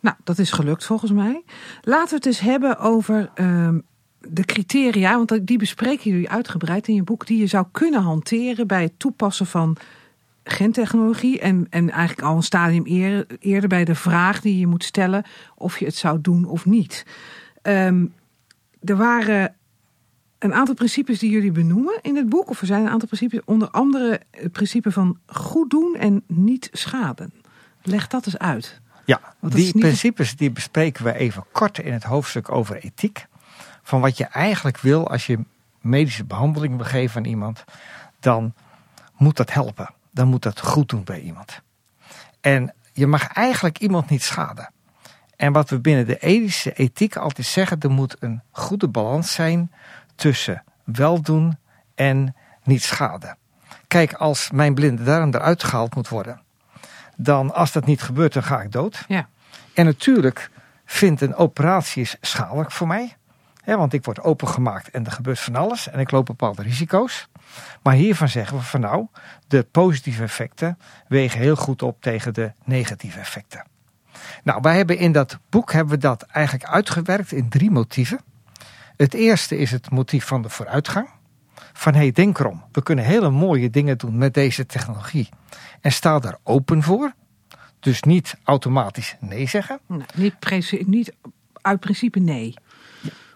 Nou, 0.00 0.16
dat 0.24 0.38
is 0.38 0.50
gelukt 0.50 0.84
volgens 0.84 1.12
mij. 1.12 1.44
Laten 1.82 2.08
we 2.08 2.14
het 2.14 2.26
eens 2.26 2.40
hebben 2.40 2.78
over 2.78 3.30
uh, 3.34 3.68
de 4.18 4.44
criteria, 4.44 5.16
want 5.16 5.46
die 5.46 5.58
bespreken 5.58 6.10
jullie 6.10 6.30
uitgebreid 6.30 6.88
in 6.88 6.94
je 6.94 7.02
boek, 7.02 7.26
die 7.26 7.38
je 7.38 7.46
zou 7.46 7.66
kunnen 7.72 8.02
hanteren 8.02 8.66
bij 8.66 8.82
het 8.82 8.98
toepassen 8.98 9.46
van 9.46 9.76
gentechnologie. 10.44 11.40
En, 11.40 11.66
en 11.70 11.90
eigenlijk 11.90 12.28
al 12.28 12.36
een 12.36 12.42
stadium 12.42 12.84
eerder, 12.84 13.26
eerder 13.38 13.68
bij 13.68 13.84
de 13.84 13.94
vraag 13.94 14.40
die 14.40 14.58
je 14.58 14.66
moet 14.66 14.84
stellen 14.84 15.24
of 15.54 15.78
je 15.78 15.84
het 15.84 15.96
zou 15.96 16.20
doen 16.20 16.44
of 16.44 16.66
niet. 16.66 17.06
Um, 17.62 18.14
er 18.84 18.96
waren 18.96 19.54
een 20.42 20.54
aantal 20.54 20.74
principes 20.74 21.18
die 21.18 21.30
jullie 21.30 21.52
benoemen 21.52 21.98
in 22.02 22.16
het 22.16 22.28
boek. 22.28 22.48
Of 22.48 22.60
er 22.60 22.66
zijn 22.66 22.82
een 22.82 22.88
aantal 22.88 23.08
principes, 23.08 23.40
onder 23.44 23.70
andere 23.70 24.20
het 24.30 24.52
principe 24.52 24.92
van 24.92 25.18
goed 25.26 25.70
doen 25.70 25.96
en 25.98 26.22
niet 26.26 26.68
schaden. 26.72 27.32
Leg 27.82 28.06
dat 28.06 28.26
eens 28.26 28.38
uit. 28.38 28.80
Ja, 29.04 29.20
die 29.40 29.78
principes 29.78 30.36
die 30.36 30.50
bespreken 30.50 31.04
we 31.04 31.14
even 31.14 31.44
kort 31.52 31.78
in 31.78 31.92
het 31.92 32.02
hoofdstuk 32.02 32.50
over 32.50 32.76
ethiek. 32.76 33.26
Van 33.82 34.00
wat 34.00 34.16
je 34.16 34.24
eigenlijk 34.24 34.78
wil 34.78 35.08
als 35.08 35.26
je 35.26 35.38
medische 35.80 36.24
behandeling 36.24 36.76
wil 36.76 36.86
geven 36.86 37.16
aan 37.16 37.30
iemand, 37.30 37.64
dan 38.20 38.54
moet 39.16 39.36
dat 39.36 39.52
helpen. 39.52 39.90
Dan 40.10 40.28
moet 40.28 40.42
dat 40.42 40.60
goed 40.60 40.88
doen 40.88 41.04
bij 41.04 41.20
iemand. 41.20 41.60
En 42.40 42.74
je 42.92 43.06
mag 43.06 43.26
eigenlijk 43.26 43.78
iemand 43.78 44.10
niet 44.10 44.22
schaden. 44.22 44.70
En 45.36 45.52
wat 45.52 45.70
we 45.70 45.78
binnen 45.78 46.06
de 46.06 46.18
ethische 46.18 46.72
ethiek 46.72 47.16
altijd 47.16 47.46
zeggen, 47.46 47.80
er 47.80 47.90
moet 47.90 48.16
een 48.18 48.42
goede 48.50 48.88
balans 48.88 49.32
zijn 49.32 49.70
tussen 50.14 50.64
weldoen 50.84 51.58
en 51.94 52.34
niet 52.64 52.82
schaden. 52.82 53.36
Kijk, 53.86 54.12
als 54.12 54.50
mijn 54.50 54.74
blinde 54.74 55.02
darm 55.02 55.34
eruit 55.34 55.64
gehaald 55.64 55.94
moet 55.94 56.08
worden, 56.08 56.40
dan 57.16 57.54
als 57.54 57.72
dat 57.72 57.86
niet 57.86 58.02
gebeurt, 58.02 58.32
dan 58.32 58.42
ga 58.42 58.60
ik 58.60 58.72
dood. 58.72 59.04
Ja. 59.08 59.28
En 59.74 59.84
natuurlijk 59.84 60.50
vindt 60.84 61.20
een 61.20 61.34
operatie 61.34 62.10
schadelijk 62.20 62.72
voor 62.72 62.86
mij. 62.86 63.16
Hè, 63.62 63.76
want 63.76 63.92
ik 63.92 64.04
word 64.04 64.20
opengemaakt 64.20 64.90
en 64.90 65.04
er 65.04 65.12
gebeurt 65.12 65.40
van 65.40 65.56
alles 65.56 65.88
en 65.88 66.00
ik 66.00 66.10
loop 66.10 66.26
bepaalde 66.26 66.62
risico's. 66.62 67.28
Maar 67.82 67.94
hiervan 67.94 68.28
zeggen 68.28 68.56
we 68.56 68.62
van 68.62 68.80
nou, 68.80 69.06
de 69.46 69.62
positieve 69.62 70.22
effecten 70.22 70.78
wegen 71.08 71.40
heel 71.40 71.56
goed 71.56 71.82
op 71.82 72.02
tegen 72.02 72.34
de 72.34 72.52
negatieve 72.64 73.18
effecten. 73.18 73.64
Nou, 74.42 74.60
wij 74.62 74.76
hebben 74.76 74.98
in 74.98 75.12
dat 75.12 75.38
boek 75.50 75.72
hebben 75.72 75.94
we 75.94 76.00
dat 76.00 76.22
eigenlijk 76.22 76.64
uitgewerkt 76.64 77.32
in 77.32 77.48
drie 77.48 77.70
motieven. 77.70 78.20
Het 78.96 79.14
eerste 79.14 79.56
is 79.56 79.70
het 79.70 79.90
motief 79.90 80.26
van 80.26 80.42
de 80.42 80.48
vooruitgang. 80.48 81.08
Van 81.72 81.92
hé, 81.92 81.98
hey, 81.98 82.12
denk 82.12 82.38
erom, 82.38 82.64
we 82.72 82.82
kunnen 82.82 83.04
hele 83.04 83.30
mooie 83.30 83.70
dingen 83.70 83.98
doen 83.98 84.18
met 84.18 84.34
deze 84.34 84.66
technologie. 84.66 85.28
En 85.80 85.92
sta 85.92 86.18
daar 86.18 86.38
open 86.42 86.82
voor. 86.82 87.12
Dus 87.80 88.02
niet 88.02 88.36
automatisch 88.44 89.16
nee 89.20 89.48
zeggen. 89.48 89.80
Nee, 89.86 90.06
niet, 90.14 90.86
niet 90.86 91.12
uit 91.60 91.80
principe 91.80 92.18
nee. 92.18 92.54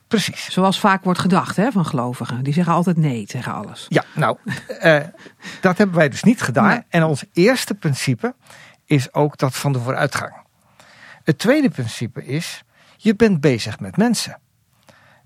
Precies. 0.09 0.51
Zoals 0.51 0.81
vaak 0.81 1.05
wordt 1.05 1.21
gedacht 1.21 1.57
hè, 1.57 1.71
van 1.73 1.87
gelovigen. 1.87 2.45
Die 2.45 2.53
zeggen 2.53 2.73
altijd 2.73 2.97
nee 2.97 3.27
tegen 3.27 3.53
alles. 3.53 3.87
Ja, 3.89 4.05
nou, 4.15 4.37
uh, 4.83 5.01
dat 5.61 5.79
hebben 5.79 5.97
wij 5.97 6.09
dus 6.09 6.23
niet 6.23 6.43
gedaan. 6.43 6.85
En 6.89 7.05
ons 7.05 7.25
eerste 7.33 7.75
principe 7.75 8.35
is 8.85 9.13
ook 9.15 9.37
dat 9.37 9.57
van 9.57 9.73
de 9.73 9.81
vooruitgang. 9.81 10.35
Het 11.25 11.39
tweede 11.39 11.71
principe 11.71 12.25
is, 12.25 12.63
je 12.97 13.17
bent 13.17 13.41
bezig 13.41 13.81
met 13.81 13.97
mensen. 13.97 14.39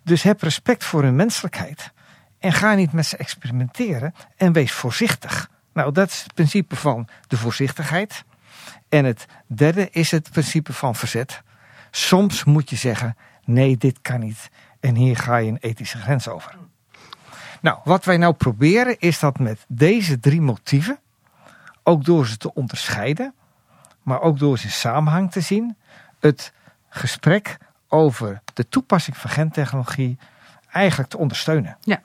Dus 0.02 0.22
heb 0.22 0.42
respect 0.42 0.84
voor 0.84 1.02
hun 1.02 1.16
menselijkheid. 1.16 1.92
En 2.38 2.52
ga 2.52 2.74
niet 2.74 2.92
met 2.92 3.06
ze 3.06 3.16
experimenteren 3.16 4.14
en 4.36 4.52
wees 4.52 4.72
voorzichtig. 4.72 5.50
Nou, 5.72 5.92
dat 5.92 6.08
is 6.08 6.22
het 6.22 6.34
principe 6.34 6.76
van 6.76 7.08
de 7.26 7.36
voorzichtigheid. 7.36 8.24
En 8.88 9.04
het 9.04 9.26
derde 9.46 9.90
is 9.90 10.10
het 10.10 10.30
principe 10.30 10.72
van 10.72 10.94
verzet. 10.94 11.42
Soms 11.90 12.44
moet 12.44 12.70
je 12.70 12.76
zeggen: 12.76 13.16
nee, 13.44 13.76
dit 13.76 13.98
kan 14.02 14.20
niet. 14.20 14.50
En 14.80 14.94
hier 14.94 15.16
ga 15.16 15.36
je 15.36 15.50
een 15.50 15.58
ethische 15.60 15.98
grens 15.98 16.28
over. 16.28 16.54
Nou, 17.60 17.78
wat 17.84 18.04
wij 18.04 18.16
nou 18.16 18.34
proberen 18.34 18.98
is 18.98 19.18
dat 19.18 19.38
met 19.38 19.64
deze 19.68 20.20
drie 20.20 20.40
motieven, 20.40 20.98
ook 21.82 22.04
door 22.04 22.26
ze 22.26 22.36
te 22.36 22.54
onderscheiden, 22.54 23.34
maar 24.02 24.20
ook 24.20 24.38
door 24.38 24.58
ze 24.58 24.64
in 24.64 24.70
samenhang 24.70 25.32
te 25.32 25.40
zien, 25.40 25.76
het 26.20 26.52
gesprek 26.88 27.58
over 27.90 28.42
de 28.54 28.68
toepassing 28.68 29.16
van 29.16 29.30
gentechnologie 29.30 30.18
eigenlijk 30.70 31.10
te 31.10 31.18
ondersteunen. 31.18 31.76
Ja. 31.80 32.00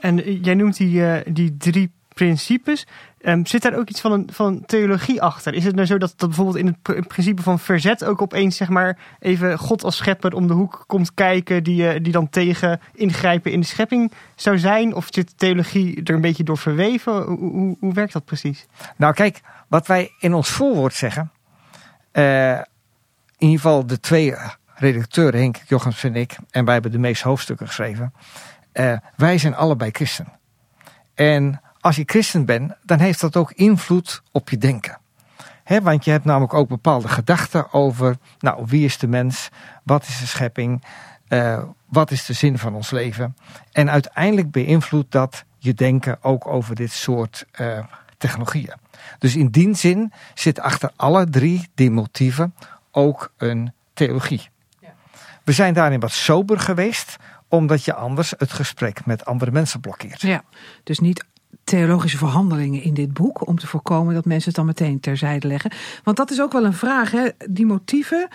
En 0.00 0.40
jij 0.40 0.54
noemt 0.54 0.76
die, 0.76 1.00
uh, 1.00 1.16
die 1.24 1.56
drie 1.56 1.90
principes. 2.14 2.86
Um, 3.22 3.46
zit 3.46 3.62
daar 3.62 3.76
ook 3.76 3.88
iets 3.88 4.00
van 4.00 4.12
een, 4.12 4.28
van 4.32 4.46
een 4.46 4.66
theologie 4.66 5.22
achter? 5.22 5.54
Is 5.54 5.64
het 5.64 5.74
nou 5.74 5.86
zo 5.86 5.98
dat, 5.98 6.12
dat 6.16 6.28
bijvoorbeeld 6.28 6.56
in 6.56 6.66
het 6.82 7.08
principe 7.08 7.42
van 7.42 7.58
verzet 7.58 8.04
ook 8.04 8.22
opeens 8.22 8.56
zeg 8.56 8.68
maar 8.68 8.98
even 9.18 9.58
God 9.58 9.84
als 9.84 9.96
schepper 9.96 10.34
om 10.34 10.46
de 10.46 10.52
hoek 10.52 10.84
komt 10.86 11.14
kijken 11.14 11.62
die, 11.62 11.82
uh, 11.82 12.02
die 12.02 12.12
dan 12.12 12.28
tegen 12.28 12.80
ingrijpen 12.94 13.52
in 13.52 13.60
de 13.60 13.66
schepping 13.66 14.12
zou 14.34 14.58
zijn? 14.58 14.94
Of 14.94 15.06
zit 15.10 15.38
theologie 15.38 16.02
er 16.02 16.14
een 16.14 16.20
beetje 16.20 16.44
door 16.44 16.58
verweven? 16.58 17.22
Hoe, 17.22 17.38
hoe, 17.38 17.76
hoe 17.80 17.94
werkt 17.94 18.12
dat 18.12 18.24
precies? 18.24 18.66
Nou 18.96 19.14
kijk, 19.14 19.40
wat 19.68 19.86
wij 19.86 20.10
in 20.18 20.34
ons 20.34 20.48
voorwoord 20.48 20.94
zeggen, 20.94 21.30
uh, 22.12 22.50
in 22.50 23.48
ieder 23.48 23.60
geval 23.60 23.86
de 23.86 24.00
twee 24.00 24.34
redacteuren, 24.80 25.40
Henk 25.40 25.56
Jochems 25.66 26.04
en 26.04 26.16
ik, 26.16 26.36
en 26.50 26.64
wij 26.64 26.72
hebben 26.72 26.92
de 26.92 26.98
meeste 26.98 27.28
hoofdstukken 27.28 27.66
geschreven. 27.66 28.12
Uh, 28.72 28.96
wij 29.16 29.38
zijn 29.38 29.54
allebei 29.54 29.90
christen. 29.90 30.32
En 31.14 31.60
als 31.80 31.96
je 31.96 32.02
christen 32.06 32.44
bent, 32.44 32.72
dan 32.82 32.98
heeft 32.98 33.20
dat 33.20 33.36
ook 33.36 33.52
invloed 33.52 34.22
op 34.32 34.50
je 34.50 34.58
denken. 34.58 34.98
He, 35.64 35.82
want 35.82 36.04
je 36.04 36.10
hebt 36.10 36.24
namelijk 36.24 36.54
ook 36.54 36.68
bepaalde 36.68 37.08
gedachten 37.08 37.72
over, 37.72 38.16
nou, 38.38 38.64
wie 38.66 38.84
is 38.84 38.98
de 38.98 39.06
mens? 39.06 39.48
Wat 39.84 40.06
is 40.06 40.18
de 40.18 40.26
schepping? 40.26 40.84
Uh, 41.28 41.62
wat 41.86 42.10
is 42.10 42.26
de 42.26 42.32
zin 42.32 42.58
van 42.58 42.74
ons 42.74 42.90
leven? 42.90 43.36
En 43.72 43.90
uiteindelijk 43.90 44.50
beïnvloedt 44.50 45.12
dat 45.12 45.44
je 45.58 45.74
denken 45.74 46.22
ook 46.22 46.46
over 46.46 46.74
dit 46.74 46.92
soort 46.92 47.46
uh, 47.60 47.78
technologieën. 48.18 48.74
Dus 49.18 49.36
in 49.36 49.48
die 49.48 49.74
zin 49.74 50.12
zit 50.34 50.60
achter 50.60 50.90
alle 50.96 51.26
drie 51.26 51.68
die 51.74 51.90
motieven 51.90 52.54
ook 52.90 53.32
een 53.36 53.72
theologie. 53.94 54.48
We 55.50 55.56
zijn 55.56 55.74
daarin 55.74 56.00
wat 56.00 56.12
sober 56.12 56.58
geweest, 56.58 57.16
omdat 57.48 57.84
je 57.84 57.94
anders 57.94 58.34
het 58.36 58.52
gesprek 58.52 59.06
met 59.06 59.24
andere 59.24 59.50
mensen 59.50 59.80
blokkeert. 59.80 60.20
Ja, 60.20 60.44
dus 60.84 60.98
niet 60.98 61.24
theologische 61.64 62.18
verhandelingen 62.18 62.82
in 62.82 62.94
dit 62.94 63.12
boek. 63.12 63.46
Om 63.46 63.58
te 63.58 63.66
voorkomen 63.66 64.14
dat 64.14 64.24
mensen 64.24 64.48
het 64.48 64.56
dan 64.56 64.66
meteen 64.66 65.00
terzijde 65.00 65.48
leggen. 65.48 65.72
Want 66.04 66.16
dat 66.16 66.30
is 66.30 66.40
ook 66.40 66.52
wel 66.52 66.64
een 66.64 66.72
vraag, 66.72 67.10
hè? 67.10 67.28
die 67.48 67.66
motieven. 67.66 68.28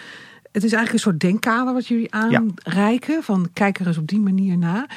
Het 0.51 0.63
is 0.63 0.73
eigenlijk 0.73 0.93
een 0.93 0.99
soort 0.99 1.19
denkkader 1.19 1.73
wat 1.73 1.87
jullie 1.87 2.13
aanreiken. 2.13 3.23
Van 3.23 3.49
kijk 3.53 3.79
er 3.79 3.87
eens 3.87 3.97
op 3.97 4.07
die 4.07 4.19
manier 4.19 4.57
na. 4.57 4.87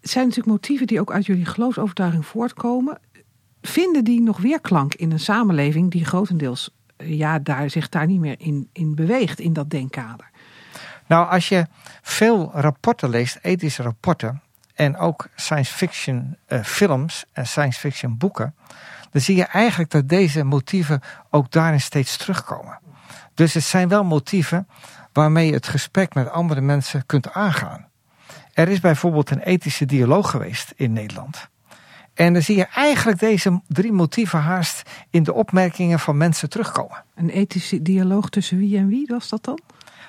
Het 0.00 0.10
zijn 0.10 0.26
natuurlijk 0.26 0.56
motieven 0.56 0.86
die 0.86 1.00
ook 1.00 1.12
uit 1.12 1.26
jullie 1.26 1.46
geloofsovertuiging 1.46 2.26
voortkomen. 2.26 2.98
Vinden 3.62 4.04
die 4.04 4.20
nog 4.20 4.38
weerklank 4.38 4.94
in 4.94 5.12
een 5.12 5.20
samenleving 5.20 5.90
die 5.90 6.04
grotendeels 6.04 6.70
ja, 6.96 7.38
daar, 7.38 7.70
zich 7.70 7.88
daar 7.88 8.06
niet 8.06 8.20
meer 8.20 8.34
in, 8.38 8.68
in 8.72 8.94
beweegt, 8.94 9.40
in 9.40 9.52
dat 9.52 9.70
denkkader? 9.70 10.27
Nou, 11.08 11.30
als 11.30 11.48
je 11.48 11.66
veel 12.02 12.50
rapporten 12.54 13.10
leest, 13.10 13.38
ethische 13.42 13.82
rapporten, 13.82 14.42
en 14.78 14.96
ook 14.96 15.28
science 15.36 15.74
fiction 15.74 16.36
uh, 16.48 16.62
films 16.62 17.24
en 17.32 17.46
science 17.46 17.80
fiction 17.80 18.16
boeken, 18.16 18.54
dan 19.10 19.20
zie 19.20 19.36
je 19.36 19.44
eigenlijk 19.44 19.90
dat 19.90 20.08
deze 20.08 20.44
motieven 20.44 21.00
ook 21.30 21.50
daarin 21.50 21.80
steeds 21.80 22.16
terugkomen. 22.16 22.78
Dus 23.34 23.54
het 23.54 23.64
zijn 23.64 23.88
wel 23.88 24.04
motieven 24.04 24.68
waarmee 25.12 25.46
je 25.46 25.52
het 25.52 25.68
gesprek 25.68 26.14
met 26.14 26.30
andere 26.30 26.60
mensen 26.60 27.06
kunt 27.06 27.32
aangaan. 27.32 27.86
Er 28.52 28.68
is 28.68 28.80
bijvoorbeeld 28.80 29.30
een 29.30 29.40
ethische 29.40 29.86
dialoog 29.86 30.30
geweest 30.30 30.72
in 30.76 30.92
Nederland. 30.92 31.48
En 32.14 32.32
dan 32.32 32.42
zie 32.42 32.56
je 32.56 32.66
eigenlijk 32.66 33.18
deze 33.18 33.60
drie 33.66 33.92
motieven 33.92 34.40
haast 34.40 34.90
in 35.10 35.22
de 35.22 35.32
opmerkingen 35.32 35.98
van 35.98 36.16
mensen 36.16 36.48
terugkomen. 36.48 37.04
Een 37.14 37.30
ethische 37.30 37.82
dialoog 37.82 38.28
tussen 38.28 38.58
wie 38.58 38.78
en 38.78 38.88
wie 38.88 39.06
was 39.06 39.28
dat 39.28 39.44
dan? 39.44 39.60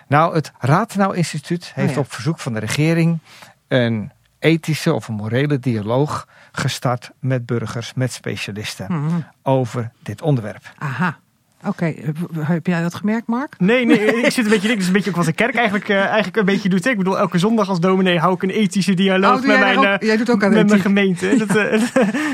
Nou, 0.09 0.33
het 0.33 0.51
Ratenau 0.59 1.15
Instituut 1.15 1.71
heeft 1.75 1.93
oh 1.93 1.97
op 1.97 2.13
verzoek 2.13 2.39
van 2.39 2.53
de 2.53 2.59
regering 2.59 3.19
een 3.67 4.11
ethische 4.39 4.93
of 4.93 5.07
een 5.07 5.15
morele 5.15 5.59
dialoog 5.59 6.27
gestart 6.51 7.11
met 7.19 7.45
burgers, 7.45 7.93
met 7.93 8.11
specialisten 8.11 8.85
mhm. 8.89 9.19
over 9.43 9.91
dit 10.03 10.21
onderwerp. 10.21 10.73
Aha. 10.77 11.17
Oké, 11.65 11.93
heb 12.39 12.67
jij 12.67 12.81
dat 12.81 12.95
gemerkt, 12.95 13.27
Mark? 13.27 13.55
Nee, 13.57 13.85
nee, 13.85 13.99
ik 13.99 14.31
zit 14.31 14.45
een 14.45 14.51
beetje, 14.51 14.67
dit 14.67 14.79
is 14.79 14.87
een 14.87 14.93
beetje 14.93 15.09
ook 15.09 15.15
wat 15.15 15.25
de 15.25 15.33
kerk 15.33 15.55
eigenlijk, 15.55 15.89
uh, 15.89 15.97
eigenlijk 15.97 16.37
een 16.37 16.45
beetje 16.45 16.69
doet. 16.69 16.85
Ik 16.85 16.97
bedoel, 16.97 17.19
elke 17.19 17.37
zondag 17.37 17.69
als 17.69 17.79
dominee 17.79 18.19
hou 18.19 18.33
ik 18.33 18.43
een 18.43 18.49
ethische 18.49 18.93
dialoog 18.93 19.41
oh, 19.41 19.47
met, 19.47 19.59
mijn, 19.59 19.77
ook, 19.77 20.03
jij 20.03 20.17
doet 20.17 20.29
ook 20.29 20.43
aan 20.43 20.53
met 20.53 20.69
mijn 20.69 20.81
gemeente. 20.81 21.37
dat, 21.37 21.55
uh, 21.57 21.81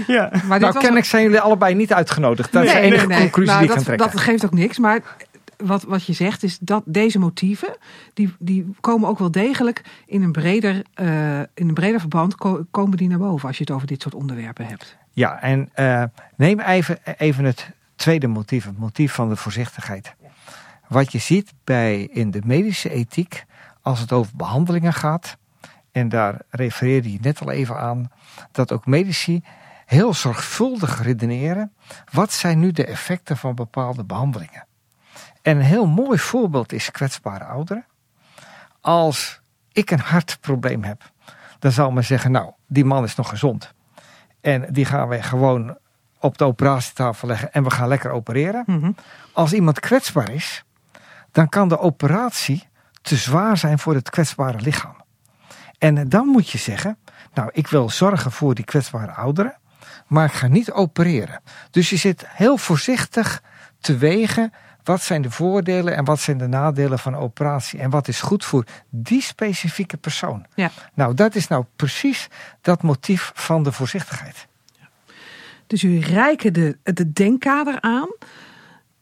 ja. 0.08 0.32
Maar 0.48 0.60
nou, 0.60 0.74
kennelijk 0.74 1.06
zijn 1.06 1.24
jullie 1.24 1.40
allebei 1.40 1.74
niet 1.76 1.94
uitgenodigd. 1.94 2.52
Dat 2.52 2.64
nee, 2.64 2.72
is 2.74 2.78
de 2.78 2.86
enige 2.86 3.08
nee, 3.08 3.18
nee. 3.18 3.20
conclusie 3.20 3.54
nou, 3.54 3.60
die 3.60 3.70
ik 3.70 3.76
kan 3.76 3.86
trekken. 3.86 4.12
Dat 4.12 4.22
geeft 4.22 4.46
ook 4.46 4.54
niks, 4.54 4.80
maar 4.80 5.00
wat, 5.58 5.84
wat 5.84 6.06
je 6.06 6.14
zegt 6.14 6.44
is 6.44 6.58
dat 6.60 6.84
deze 6.86 7.20
motieven, 7.20 7.78
die, 8.14 8.36
die 8.40 8.76
komen 8.80 9.10
ook 9.10 9.20
wel 9.20 9.32
degelijk 9.32 9.82
in 10.06 10.22
een 10.22 10.32
breder, 10.32 10.84
uh, 10.96 11.40
in 11.40 11.68
een 11.68 11.74
breder 11.74 12.00
verband, 12.00 12.36
komen 12.72 12.98
die 12.98 13.08
naar 13.10 13.18
boven 13.18 13.48
als 13.48 13.58
je 13.58 13.64
het 13.64 13.74
over 13.74 13.88
dit 13.88 14.02
soort 14.02 14.16
onderwerpen 14.16 14.66
hebt. 14.66 14.98
Ja, 15.12 15.42
en 15.42 15.70
uh, 15.76 16.04
neem 16.36 16.60
even, 16.60 16.98
even 17.18 17.46
het 17.46 17.72
tweede 17.96 18.28
motief, 18.28 18.66
het 18.66 18.78
motief 18.78 19.14
van 19.14 19.30
de 19.30 19.36
voorzichtigheid. 19.36 20.16
Wat 20.88 21.12
je 21.12 21.20
ziet 21.20 21.54
bij, 21.64 22.02
in 22.04 22.32
de 22.32 22.42
medische 22.46 22.90
ethiek, 22.90 23.46
als 23.82 24.00
het 24.00 24.12
over 24.12 24.32
behandelingen 24.36 24.94
gaat, 24.94 25.38
en 25.92 26.10
daar 26.10 26.42
refereerde 26.50 27.12
je 27.12 27.18
net 27.22 27.42
al 27.42 27.52
even 27.52 27.80
aan, 27.80 28.12
dat 28.52 28.72
ook 28.72 28.86
medici 28.86 29.44
heel 29.86 30.14
zorgvuldig 30.14 31.04
redeneren. 31.04 31.74
Wat 32.12 32.32
zijn 32.32 32.60
nu 32.60 32.72
de 32.72 32.86
effecten 32.86 33.38
van 33.38 33.56
bepaalde 33.56 34.04
behandelingen? 34.04 34.66
En 35.46 35.58
een 35.58 35.64
heel 35.64 35.86
mooi 35.86 36.20
voorbeeld 36.20 36.74
is 36.74 36.92
kwetsbare 36.92 37.44
ouderen. 37.44 37.86
Als 38.82 39.42
ik 39.72 39.92
een 39.92 40.00
hartprobleem 40.00 40.84
heb, 40.84 41.12
dan 41.60 41.72
zal 41.72 41.92
men 41.92 42.04
zeggen: 42.04 42.32
Nou, 42.32 42.52
die 42.68 42.86
man 42.86 43.04
is 43.04 43.16
nog 43.16 43.30
gezond. 43.30 43.74
En 44.42 44.74
die 44.74 44.86
gaan 44.86 45.08
we 45.08 45.22
gewoon 45.22 45.78
op 46.20 46.38
de 46.38 46.44
operatietafel 46.44 47.28
leggen 47.28 47.54
en 47.54 47.64
we 47.64 47.70
gaan 47.70 47.88
lekker 47.88 48.12
opereren. 48.12 48.64
Mhm. 48.66 48.92
Als 49.34 49.54
iemand 49.54 49.80
kwetsbaar 49.80 50.32
is, 50.32 50.64
dan 51.32 51.50
kan 51.50 51.68
de 51.68 51.80
operatie 51.80 52.68
te 53.02 53.16
zwaar 53.16 53.58
zijn 53.58 53.80
voor 53.80 53.94
het 53.94 54.10
kwetsbare 54.10 54.62
lichaam. 54.62 54.96
En 55.78 56.10
dan 56.10 56.28
moet 56.28 56.50
je 56.50 56.58
zeggen: 56.58 56.98
Nou, 57.34 57.50
ik 57.54 57.68
wil 57.68 57.90
zorgen 57.90 58.32
voor 58.32 58.56
die 58.56 58.66
kwetsbare 58.66 59.12
ouderen, 59.12 59.58
maar 60.08 60.26
ik 60.26 60.34
ga 60.34 60.48
niet 60.48 60.72
opereren. 60.72 61.42
Dus 61.72 61.90
je 61.90 61.98
zit 61.98 62.26
heel 62.28 62.58
voorzichtig 62.58 63.42
te 63.80 63.98
wegen 63.98 64.54
wat 64.86 65.02
zijn 65.02 65.22
de 65.22 65.32
voordelen 65.32 65.96
en 65.96 66.06
wat 66.06 66.20
zijn 66.20 66.38
de 66.38 66.48
nadelen 66.48 67.00
van 67.00 67.16
operatie? 67.16 67.80
En 67.80 67.90
wat 67.90 68.08
is 68.08 68.22
goed 68.22 68.46
voor 68.46 68.66
die 68.90 69.22
specifieke 69.22 69.98
persoon? 69.98 70.46
Ja. 70.56 70.72
Nou, 70.94 71.14
dat 71.14 71.36
is 71.36 71.48
nou 71.48 71.66
precies 71.76 72.28
dat 72.62 72.84
motief 72.84 73.32
van 73.34 73.64
de 73.64 73.72
voorzichtigheid. 73.72 74.48
Dus 75.68 75.84
u 75.84 76.00
reiken 76.00 76.54
de, 76.54 76.78
de 76.84 77.14
denkkader 77.14 77.82
aan. 77.82 78.10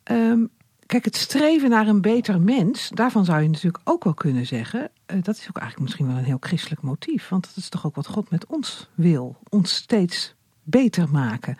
Ehm, 0.04 0.40
kijk, 0.86 1.06
het 1.06 1.16
streven 1.16 1.70
naar 1.70 1.88
een 1.88 2.02
beter 2.02 2.42
mens, 2.42 2.90
daarvan 2.90 3.26
zou 3.26 3.42
je 3.42 3.50
natuurlijk 3.50 3.90
ook 3.90 4.04
wel 4.04 4.14
kunnen 4.14 4.46
zeggen. 4.46 4.80
Uh, 4.80 5.22
dat 5.22 5.38
is 5.38 5.48
ook 5.50 5.58
eigenlijk 5.58 5.80
misschien 5.80 6.08
wel 6.08 6.18
een 6.18 6.24
heel 6.24 6.38
christelijk 6.40 6.82
motief. 6.82 7.30
Want 7.30 7.46
dat 7.46 7.56
is 7.56 7.70
toch 7.70 7.86
ook 7.86 7.96
wat 7.96 8.08
God 8.08 8.30
met 8.30 8.46
ons 8.46 8.90
wil. 8.94 9.38
Ons 9.50 9.76
steeds 9.76 10.36
beter 10.64 11.10
maken. 11.10 11.58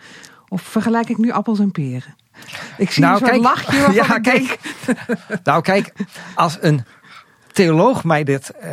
Of 0.48 0.62
vergelijk 0.62 1.08
ik 1.08 1.18
nu 1.18 1.30
appels 1.30 1.58
en 1.58 1.70
peren? 1.70 2.14
Ik 2.76 2.90
zie 2.90 3.02
Nou, 3.02 3.16
een 3.22 3.28
kijk. 3.28 3.42
lachje 3.42 3.78
waarvan 3.86 3.94
Ja, 3.94 4.18
kijk. 4.18 4.58
denk, 4.86 4.98
Nou, 5.44 5.62
kijk, 5.62 5.92
als 6.34 6.58
een 6.60 6.84
theoloog 7.52 8.04
mij 8.04 8.24
dit, 8.24 8.50
eh, 8.50 8.70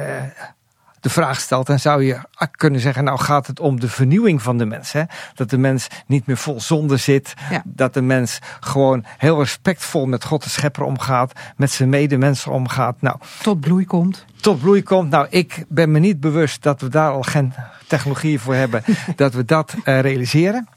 de 1.00 1.10
vraag 1.10 1.40
stelt, 1.40 1.68
dan 1.68 1.80
zou 1.80 2.04
je 2.04 2.20
kunnen 2.52 2.80
zeggen: 2.82 3.04
Nou, 3.04 3.20
gaat 3.20 3.48
het 3.48 3.60
om 3.60 3.80
de 3.80 3.90
vernieuwing 3.90 4.42
van 4.42 4.58
de 4.58 4.66
mens? 4.66 4.92
Hè? 4.92 5.04
Dat 5.36 5.50
de 5.50 5.58
mens 5.58 5.88
niet 6.08 6.26
meer 6.26 6.38
vol 6.38 6.62
zonde 6.62 6.98
zit. 6.98 7.34
Ja. 7.50 7.62
Dat 7.66 7.94
de 7.94 8.02
mens 8.02 8.40
gewoon 8.60 9.06
heel 9.18 9.40
respectvol 9.40 10.06
met 10.06 10.24
God 10.24 10.44
de 10.44 10.50
Schepper 10.50 10.84
omgaat. 10.84 11.32
Met 11.58 11.72
zijn 11.72 11.90
medemensen 11.90 12.52
omgaat. 12.52 13.02
Nou, 13.02 13.18
tot 13.42 13.60
bloei 13.60 13.86
komt. 13.86 14.26
tot 14.42 14.60
bloei 14.60 14.84
komt. 14.84 15.10
Nou, 15.10 15.28
ik 15.30 15.66
ben 15.68 15.92
me 15.92 16.00
niet 16.00 16.20
bewust 16.20 16.64
dat 16.64 16.82
we 16.82 16.90
daar 16.90 17.12
al 17.12 17.22
geen 17.22 17.54
technologie 17.88 18.40
voor 18.40 18.56
hebben. 18.56 18.84
dat 19.16 19.34
we 19.34 19.46
dat 19.46 19.76
eh, 19.84 20.00
realiseren. 20.00 20.68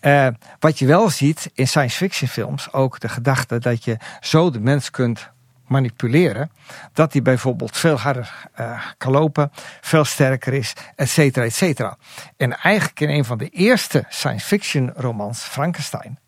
Eh, 0.00 0.26
wat 0.58 0.78
je 0.78 0.86
wel 0.86 1.10
ziet 1.10 1.50
in 1.54 1.68
science 1.68 1.96
fiction 1.96 2.28
films, 2.28 2.72
ook 2.72 3.00
de 3.00 3.08
gedachte 3.08 3.58
dat 3.58 3.84
je 3.84 3.96
zo 4.20 4.50
de 4.50 4.60
mens 4.60 4.90
kunt 4.90 5.30
manipuleren. 5.66 6.50
Dat 6.92 7.12
hij 7.12 7.22
bijvoorbeeld 7.22 7.76
veel 7.76 7.98
harder 7.98 8.48
eh, 8.52 8.84
kan 8.98 9.12
lopen, 9.12 9.50
veel 9.80 10.04
sterker 10.04 10.52
is, 10.52 10.72
et 10.96 11.08
cetera, 11.08 11.44
et 11.44 11.54
cetera. 11.54 11.96
En 12.36 12.58
eigenlijk 12.58 13.00
in 13.00 13.08
een 13.08 13.24
van 13.24 13.38
de 13.38 13.48
eerste 13.48 14.04
science 14.08 14.46
fiction 14.46 14.92
romans, 14.96 15.40
Frankenstein, 15.42 16.18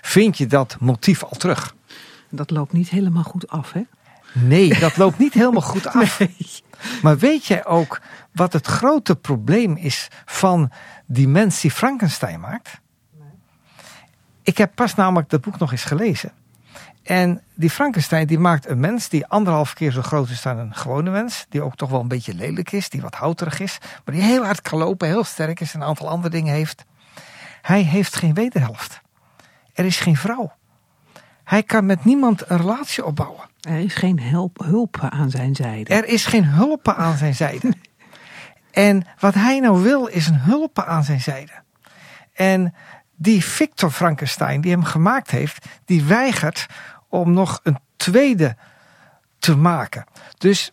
vind 0.00 0.38
je 0.38 0.46
dat 0.46 0.76
motief 0.80 1.22
al 1.22 1.36
terug. 1.36 1.74
Dat 2.30 2.50
loopt 2.50 2.72
niet 2.72 2.88
helemaal 2.88 3.22
goed 3.22 3.48
af, 3.48 3.72
hè? 3.72 3.82
Nee, 4.32 4.78
dat 4.78 4.96
loopt 4.96 5.18
niet 5.18 5.34
helemaal 5.34 5.62
goed 5.62 5.86
af. 5.96 6.20
Maar 7.02 7.18
weet 7.18 7.46
jij 7.46 7.66
ook 7.66 8.00
wat 8.32 8.52
het 8.52 8.66
grote 8.66 9.16
probleem 9.16 9.76
is 9.76 10.08
van 10.24 10.70
die 11.06 11.28
mens 11.28 11.60
die 11.60 11.70
Frankenstein 11.70 12.40
maakt? 12.40 12.80
Ik 14.48 14.58
heb 14.58 14.74
pas 14.74 14.94
namelijk 14.94 15.30
dat 15.30 15.40
boek 15.40 15.58
nog 15.58 15.70
eens 15.72 15.84
gelezen. 15.84 16.32
En 17.02 17.42
die 17.54 17.70
Frankenstein 17.70 18.26
die 18.26 18.38
maakt 18.38 18.68
een 18.68 18.80
mens 18.80 19.08
die 19.08 19.26
anderhalf 19.26 19.74
keer 19.74 19.92
zo 19.92 20.02
groot 20.02 20.28
is 20.28 20.42
dan 20.42 20.58
een 20.58 20.74
gewone 20.74 21.10
mens. 21.10 21.46
Die 21.48 21.62
ook 21.62 21.76
toch 21.76 21.90
wel 21.90 22.00
een 22.00 22.08
beetje 22.08 22.34
lelijk 22.34 22.72
is, 22.72 22.88
die 22.88 23.00
wat 23.00 23.14
houterig 23.14 23.60
is. 23.60 23.78
Maar 24.04 24.14
die 24.14 24.24
heel 24.24 24.44
hard 24.44 24.62
kan 24.62 24.78
lopen, 24.78 25.08
heel 25.08 25.24
sterk 25.24 25.60
is 25.60 25.74
en 25.74 25.80
een 25.80 25.86
aantal 25.86 26.08
andere 26.08 26.30
dingen 26.30 26.54
heeft. 26.54 26.84
Hij 27.62 27.82
heeft 27.82 28.16
geen 28.16 28.34
wederhelft. 28.34 29.00
Er 29.74 29.84
is 29.84 30.00
geen 30.00 30.16
vrouw. 30.16 30.52
Hij 31.44 31.62
kan 31.62 31.86
met 31.86 32.04
niemand 32.04 32.50
een 32.50 32.56
relatie 32.56 33.04
opbouwen. 33.04 33.44
Er 33.60 33.78
is 33.78 33.94
geen 33.94 34.20
help, 34.20 34.58
hulp 34.64 34.98
aan 35.00 35.30
zijn 35.30 35.54
zijde. 35.54 35.94
Er 35.94 36.04
is 36.04 36.26
geen 36.26 36.44
hulp 36.44 36.88
aan 36.88 37.16
zijn 37.16 37.34
zijde. 37.34 37.72
En 38.70 39.06
wat 39.18 39.34
hij 39.34 39.60
nou 39.60 39.82
wil 39.82 40.06
is 40.06 40.26
een 40.26 40.40
hulp 40.40 40.78
aan 40.78 41.04
zijn 41.04 41.20
zijde. 41.20 41.52
En 42.34 42.74
die 43.20 43.44
Victor 43.44 43.90
Frankenstein 43.90 44.60
die 44.60 44.70
hem 44.70 44.84
gemaakt 44.84 45.30
heeft, 45.30 45.66
die 45.84 46.04
weigert 46.04 46.66
om 47.08 47.32
nog 47.32 47.60
een 47.62 47.78
tweede 47.96 48.56
te 49.38 49.56
maken. 49.56 50.04
Dus 50.38 50.72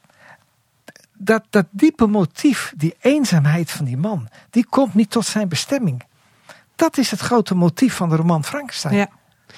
dat, 1.14 1.44
dat 1.50 1.66
diepe 1.72 2.08
motief, 2.08 2.74
die 2.78 2.96
eenzaamheid 3.00 3.72
van 3.72 3.86
die 3.86 3.98
man, 3.98 4.28
die 4.50 4.66
komt 4.70 4.94
niet 4.94 5.10
tot 5.10 5.26
zijn 5.26 5.48
bestemming. 5.48 6.04
Dat 6.76 6.98
is 6.98 7.12
het 7.12 7.20
grote 7.20 7.56
motief 7.56 7.96
van 7.96 8.10
de 8.10 8.16
roman 8.16 8.44
Frankenstein. 8.44 8.96
Ja. 8.96 9.10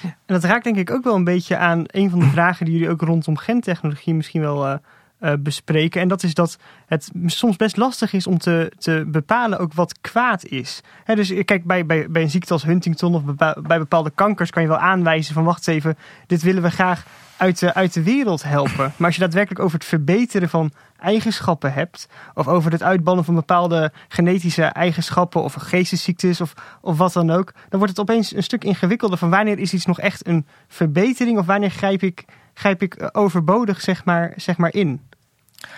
En 0.02 0.14
dat 0.26 0.44
raakt 0.44 0.64
denk 0.64 0.76
ik 0.76 0.90
ook 0.90 1.04
wel 1.04 1.14
een 1.14 1.24
beetje 1.24 1.56
aan 1.56 1.82
een 1.86 2.10
van 2.10 2.18
de 2.18 2.30
vragen 2.36 2.64
die 2.64 2.74
jullie 2.74 2.90
ook 2.90 3.00
rondom 3.00 3.36
gentechnologie 3.36 4.14
misschien 4.14 4.40
wel 4.40 4.66
eh, 4.66 4.78
eh, 5.18 5.32
bespreken. 5.38 6.00
En 6.00 6.08
dat 6.08 6.22
is 6.22 6.34
dat 6.34 6.58
het 6.86 7.10
soms 7.26 7.56
best 7.56 7.76
lastig 7.76 8.12
is 8.12 8.26
om 8.26 8.38
te, 8.38 8.72
te 8.78 9.04
bepalen 9.06 9.58
ook 9.58 9.72
wat 9.72 10.00
kwaad 10.00 10.44
is. 10.44 10.80
Hè, 11.04 11.14
dus 11.14 11.30
eh, 11.30 11.44
kijk, 11.44 11.64
bij, 11.64 11.86
bij, 11.86 12.10
bij 12.10 12.22
een 12.22 12.30
ziekte 12.30 12.52
als 12.52 12.62
Huntington 12.62 13.14
of 13.14 13.22
bij 13.62 13.78
bepaalde 13.78 14.10
kankers 14.10 14.50
kan 14.50 14.62
je 14.62 14.68
wel 14.68 14.78
aanwijzen 14.78 15.34
van 15.34 15.44
wacht 15.44 15.68
even, 15.68 15.98
dit 16.26 16.42
willen 16.42 16.62
we 16.62 16.70
graag 16.70 17.04
uit 17.36 17.58
de, 17.58 17.74
uit 17.74 17.92
de 17.92 18.02
wereld 18.02 18.42
helpen. 18.42 18.92
Maar 18.96 19.06
als 19.06 19.14
je 19.14 19.20
daadwerkelijk 19.20 19.64
over 19.64 19.78
het 19.78 19.88
verbeteren 19.88 20.48
van 20.48 20.72
eigenschappen 20.98 21.72
hebt, 21.72 22.08
of 22.34 22.48
over 22.48 22.72
het 22.72 22.82
uitbannen 22.82 23.24
van 23.24 23.34
bepaalde 23.34 23.92
genetische 24.08 24.62
eigenschappen 24.62 25.42
of 25.42 25.54
geestesziektes 25.54 26.40
of, 26.40 26.54
of 26.80 26.98
wat 26.98 27.12
dan 27.12 27.30
ook, 27.30 27.52
dan 27.68 27.78
wordt 27.78 27.96
het 27.96 28.00
opeens 28.00 28.34
een 28.34 28.42
stuk 28.42 28.64
ingewikkelder 28.64 29.18
van 29.18 29.30
wanneer 29.30 29.58
is 29.58 29.72
iets 29.72 29.86
nog 29.86 30.00
echt 30.00 30.26
een 30.26 30.46
verbetering 30.68 31.38
of 31.38 31.46
wanneer 31.46 31.70
grijp 31.70 32.02
ik, 32.02 32.24
grijp 32.58 32.82
ik 32.82 32.94
eh, 32.94 33.08
overbodig 33.12 33.80
zeg 33.80 34.04
maar, 34.04 34.32
zeg 34.36 34.56
maar 34.56 34.74
in. 34.74 35.06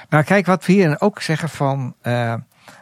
Nou, 0.08 0.24
kijk, 0.24 0.46
wat 0.46 0.66
we 0.66 0.72
hier 0.72 1.00
ook 1.00 1.20
zeggen 1.22 1.48
van. 1.48 1.94
eh, 2.02 2.34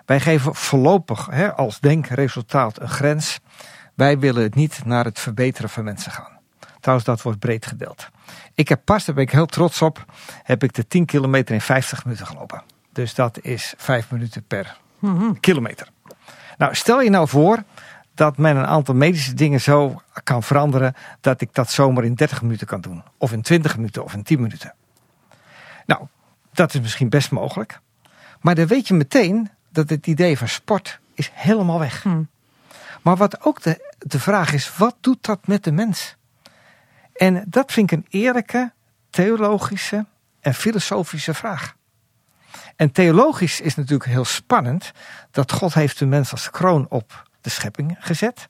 wij 0.06 0.20
geven 0.20 0.54
voorlopig 0.54 1.26
hè, 1.30 1.52
als 1.54 1.80
denkresultaat 1.80 2.80
een 2.80 2.88
grens. 2.88 3.40
Wij 3.94 4.18
willen 4.18 4.42
het 4.42 4.54
niet 4.54 4.80
naar 4.84 5.04
het 5.04 5.18
verbeteren 5.20 5.70
van 5.70 5.84
mensen 5.84 6.12
gaan. 6.12 6.38
Trouwens, 6.80 7.08
dat 7.08 7.22
wordt 7.22 7.38
breed 7.38 7.66
gedeeld. 7.66 8.08
Ik 8.54 8.68
heb 8.68 8.80
pas, 8.84 9.04
daar 9.04 9.14
ben 9.14 9.24
ik 9.24 9.30
heel 9.30 9.46
trots 9.46 9.82
op, 9.82 10.04
heb 10.42 10.62
ik 10.62 10.72
de 10.74 10.86
10 10.86 11.04
kilometer 11.04 11.54
in 11.54 11.60
50 11.60 12.04
minuten 12.04 12.26
gelopen. 12.26 12.62
Dus 12.92 13.14
dat 13.14 13.38
is 13.40 13.74
5 13.76 14.10
minuten 14.10 14.44
per 14.46 14.76
Mhm. 14.98 15.32
kilometer. 15.40 15.88
Nou, 16.58 16.74
stel 16.74 17.00
je 17.00 17.10
nou 17.10 17.28
voor 17.28 17.62
dat 18.18 18.36
men 18.36 18.56
een 18.56 18.66
aantal 18.66 18.94
medische 18.94 19.34
dingen 19.34 19.60
zo 19.60 20.02
kan 20.22 20.42
veranderen 20.42 20.94
dat 21.20 21.40
ik 21.40 21.54
dat 21.54 21.70
zomaar 21.70 22.04
in 22.04 22.14
30 22.14 22.42
minuten 22.42 22.66
kan 22.66 22.80
doen. 22.80 23.02
Of 23.18 23.32
in 23.32 23.42
20 23.42 23.76
minuten 23.76 24.04
of 24.04 24.14
in 24.14 24.22
10 24.22 24.40
minuten. 24.40 24.74
Nou, 25.86 26.06
dat 26.52 26.74
is 26.74 26.80
misschien 26.80 27.08
best 27.08 27.30
mogelijk. 27.30 27.80
Maar 28.40 28.54
dan 28.54 28.66
weet 28.66 28.88
je 28.88 28.94
meteen 28.94 29.50
dat 29.70 29.88
het 29.88 30.06
idee 30.06 30.38
van 30.38 30.48
sport 30.48 31.00
is 31.14 31.30
helemaal 31.34 31.78
weg. 31.78 32.02
Hm. 32.02 32.22
Maar 33.02 33.16
wat 33.16 33.44
ook 33.44 33.62
de, 33.62 33.94
de 33.98 34.20
vraag 34.20 34.52
is, 34.52 34.76
wat 34.76 34.96
doet 35.00 35.24
dat 35.24 35.46
met 35.46 35.64
de 35.64 35.72
mens? 35.72 36.16
En 37.14 37.44
dat 37.48 37.72
vind 37.72 37.92
ik 37.92 37.98
een 37.98 38.06
eerlijke, 38.08 38.72
theologische 39.10 40.06
en 40.40 40.54
filosofische 40.54 41.34
vraag. 41.34 41.74
En 42.76 42.92
theologisch 42.92 43.60
is 43.60 43.74
natuurlijk 43.74 44.10
heel 44.10 44.24
spannend 44.24 44.92
dat 45.30 45.52
God 45.52 45.74
heeft 45.74 45.98
de 45.98 46.06
mens 46.06 46.30
als 46.30 46.50
kroon 46.50 46.86
op 46.88 47.27
de 47.40 47.50
schepping 47.50 47.96
gezet. 47.98 48.48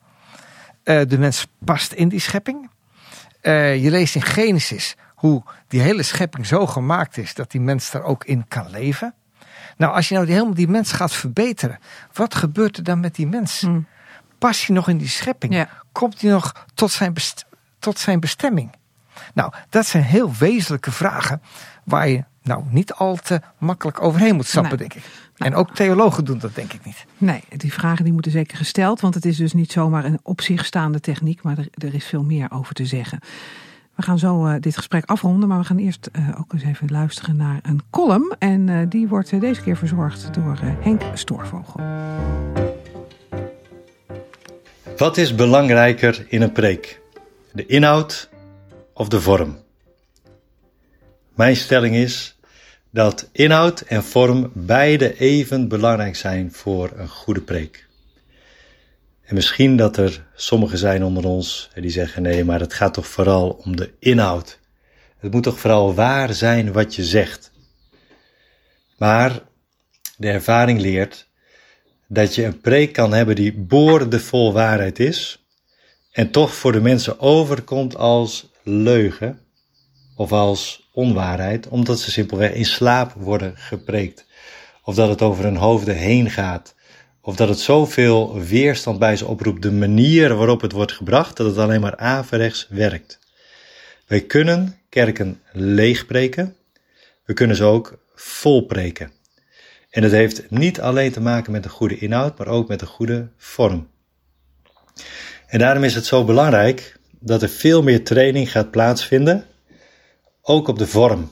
Eh, 0.83 1.01
de 1.09 1.19
mens 1.19 1.47
past 1.65 1.93
in 1.93 2.09
die 2.09 2.21
schepping. 2.21 2.71
Eh, 3.41 3.83
je 3.83 3.91
leest 3.91 4.15
in 4.15 4.23
Genesis 4.23 4.97
hoe 5.15 5.43
die 5.69 5.81
hele 5.81 6.03
schepping 6.03 6.47
zo 6.47 6.67
gemaakt 6.67 7.17
is 7.17 7.35
dat 7.35 7.51
die 7.51 7.61
mens 7.61 7.91
daar 7.91 8.03
ook 8.03 8.25
in 8.25 8.49
kan 8.49 8.71
leven. 8.71 9.15
Nou, 9.77 9.95
als 9.95 10.09
je 10.09 10.15
nou 10.15 10.27
die, 10.27 10.35
helemaal 10.35 10.57
die 10.57 10.69
mens 10.69 10.93
gaat 10.93 11.13
verbeteren, 11.13 11.79
wat 12.13 12.35
gebeurt 12.35 12.77
er 12.77 12.83
dan 12.85 13.01
met 13.01 13.15
die 13.15 13.27
mens? 13.27 13.61
Hm. 13.61 13.81
Past 14.39 14.67
hij 14.67 14.77
nog 14.77 14.89
in 14.89 14.97
die 14.99 15.09
schepping? 15.09 15.55
Ja. 15.55 15.69
Komt 15.93 16.21
hij 16.21 16.31
nog 16.31 16.67
tot 16.75 16.91
zijn, 16.91 17.13
best- 17.13 17.45
tot 17.79 17.99
zijn 17.99 18.21
bestemming? 18.21 18.75
Nou, 19.35 19.53
dat 19.69 19.87
zijn 19.87 20.03
heel 20.03 20.33
wezenlijke 20.39 20.93
vragen 20.93 21.43
waar 21.85 22.09
je 22.09 22.25
nou 22.43 22.65
niet 22.69 22.93
al 22.93 23.17
te 23.17 23.41
makkelijk 23.59 24.03
overheen 24.03 24.35
moet 24.37 24.47
stappen, 24.47 24.79
Nee. 24.79 24.89
denk 24.89 25.05
ik. 25.05 25.11
En 25.39 25.55
ook 25.55 25.75
theologen 25.75 26.25
doen 26.25 26.39
dat 26.39 26.55
denk 26.55 26.73
ik 26.73 26.85
niet. 26.85 27.05
Nee, 27.19 27.43
die 27.57 27.73
vragen 27.73 28.05
die 28.05 28.13
moeten 28.13 28.33
zeker 28.33 28.57
gesteld, 28.57 29.01
want 29.01 29.15
het 29.15 29.25
is 29.25 29.37
dus 29.37 29.53
niet 29.53 29.73
zomaar 29.73 30.05
een 30.05 30.19
op 30.23 30.41
zich 30.41 30.65
staande 30.65 31.01
techniek, 31.01 31.43
maar 31.43 31.59
er, 31.59 31.69
er 31.87 31.95
is 31.95 32.05
veel 32.05 32.23
meer 32.23 32.51
over 32.51 32.75
te 32.75 32.87
zeggen. 32.87 33.19
We 33.95 34.03
gaan 34.05 34.19
zo 34.19 34.47
eh, 34.47 34.55
dit 34.61 34.77
gesprek 34.77 35.05
afronden, 35.05 35.49
maar 35.49 35.59
we 35.59 35.65
gaan 35.65 35.79
eerst 35.79 36.09
eh, 36.13 36.29
ook 36.39 36.53
eens 36.53 36.63
even 36.63 36.91
luisteren 36.91 37.37
naar 37.37 37.61
een 37.63 37.81
column. 37.91 38.35
En 38.39 38.69
eh, 38.69 38.77
die 38.89 39.09
wordt 39.09 39.41
deze 39.41 39.63
keer 39.63 39.77
verzorgd 39.77 40.35
door 40.35 40.59
eh, 40.63 40.69
Henk 40.81 41.03
Stoorvogel. 41.15 41.81
Wat 44.97 45.17
is 45.17 45.35
belangrijker 45.35 46.27
in 46.29 46.43
een 46.43 46.53
preek? 46.53 47.01
De 47.53 47.67
inhoud 47.67 48.29
of 48.93 49.09
de 49.09 49.21
vorm? 49.21 49.57
Mijn 51.35 51.57
stelling 51.57 51.95
is 51.95 52.38
dat 52.99 53.29
inhoud 53.33 53.81
en 53.81 54.05
vorm 54.05 54.51
beide 54.55 55.19
even 55.19 55.69
belangrijk 55.69 56.17
zijn 56.17 56.53
voor 56.53 56.93
een 56.97 57.09
goede 57.09 57.41
preek. 57.41 57.87
En 59.25 59.35
misschien 59.35 59.77
dat 59.77 59.97
er 59.97 60.27
sommigen 60.35 60.79
zijn 60.79 61.05
onder 61.05 61.25
ons 61.25 61.71
die 61.75 61.91
zeggen: 61.91 62.23
nee, 62.23 62.45
maar 62.45 62.61
het 62.61 62.73
gaat 62.73 62.95
toch 62.95 63.07
vooral 63.07 63.61
om 63.65 63.77
de 63.77 63.93
inhoud. 63.99 64.59
Het 65.19 65.33
moet 65.33 65.43
toch 65.43 65.59
vooral 65.59 65.95
waar 65.95 66.35
zijn 66.35 66.73
wat 66.73 66.95
je 66.95 67.05
zegt. 67.05 67.51
Maar 68.97 69.43
de 70.17 70.29
ervaring 70.29 70.81
leert 70.81 71.29
dat 72.07 72.35
je 72.35 72.45
een 72.45 72.61
preek 72.61 72.93
kan 72.93 73.13
hebben 73.13 73.35
die 73.35 73.53
boordevol 73.53 74.53
waarheid 74.53 74.99
is 74.99 75.45
en 76.13 76.31
toch 76.31 76.55
voor 76.55 76.73
de 76.73 76.81
mensen 76.81 77.21
overkomt 77.21 77.97
als 77.97 78.51
leugen 78.63 79.48
of 80.19 80.33
als 80.33 80.89
onwaarheid, 80.93 81.69
omdat 81.69 82.01
ze 82.01 82.11
simpelweg 82.11 82.53
in 82.53 82.65
slaap 82.65 83.13
worden 83.13 83.57
gepreekt. 83.57 84.27
Of 84.83 84.95
dat 84.95 85.09
het 85.09 85.23
over 85.23 85.45
hun 85.45 85.57
hoofden 85.57 85.97
heen 85.97 86.31
gaat. 86.31 86.75
Of 87.21 87.37
dat 87.37 87.49
het 87.49 87.59
zoveel 87.59 88.41
weerstand 88.41 88.99
bij 88.99 89.17
ze 89.17 89.27
oproept, 89.27 89.63
de 89.63 89.73
manier 89.73 90.35
waarop 90.35 90.61
het 90.61 90.73
wordt 90.73 90.93
gebracht, 90.93 91.37
dat 91.37 91.47
het 91.47 91.59
alleen 91.59 91.81
maar 91.81 91.97
averechts 91.97 92.67
werkt. 92.71 93.19
Wij 94.07 94.21
kunnen 94.21 94.79
kerken 94.89 95.41
leegpreken, 95.53 96.57
we 97.25 97.33
kunnen 97.33 97.57
ze 97.57 97.65
ook 97.65 97.99
volpreken. 98.15 99.13
En 99.91 100.03
dat 100.03 100.11
heeft 100.11 100.51
niet 100.51 100.81
alleen 100.81 101.13
te 101.13 101.21
maken 101.21 101.53
met 101.53 101.65
een 101.65 101.71
goede 101.71 101.99
inhoud, 101.99 102.39
maar 102.39 102.49
ook 102.49 102.69
met 102.69 102.81
een 102.81 102.87
goede 102.87 103.29
vorm. 103.37 103.89
En 105.47 105.59
daarom 105.59 105.85
is 105.85 105.95
het 105.95 106.07
zo 106.07 106.25
belangrijk 106.25 106.99
dat 107.19 107.43
er 107.43 107.49
veel 107.49 107.83
meer 107.83 108.05
training 108.05 108.51
gaat 108.51 108.71
plaatsvinden, 108.71 109.47
ook 110.49 110.69
op 110.69 110.79
de 110.79 110.87
vorm. 110.87 111.31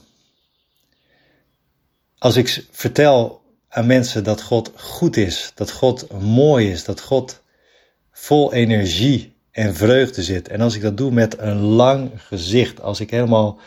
Als 2.17 2.35
ik 2.35 2.65
vertel 2.71 3.41
aan 3.69 3.85
mensen 3.85 4.23
dat 4.23 4.41
God 4.41 4.71
goed 4.75 5.17
is, 5.17 5.51
dat 5.55 5.71
God 5.71 6.19
mooi 6.21 6.71
is, 6.71 6.83
dat 6.83 7.01
God 7.01 7.41
vol 8.11 8.53
energie 8.53 9.35
en 9.51 9.75
vreugde 9.75 10.23
zit. 10.23 10.47
En 10.47 10.61
als 10.61 10.75
ik 10.75 10.81
dat 10.81 10.97
doe 10.97 11.11
met 11.11 11.37
een 11.39 11.59
lang 11.59 12.11
gezicht, 12.15 12.81
als 12.81 12.99
ik 12.99 13.09
helemaal 13.09 13.59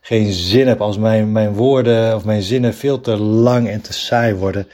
geen 0.00 0.32
zin 0.32 0.66
heb, 0.66 0.80
als 0.80 0.98
mijn, 0.98 1.32
mijn 1.32 1.52
woorden 1.52 2.14
of 2.14 2.24
mijn 2.24 2.42
zinnen 2.42 2.74
veel 2.74 3.00
te 3.00 3.16
lang 3.16 3.68
en 3.68 3.80
te 3.80 3.92
saai 3.92 4.34
worden, 4.34 4.68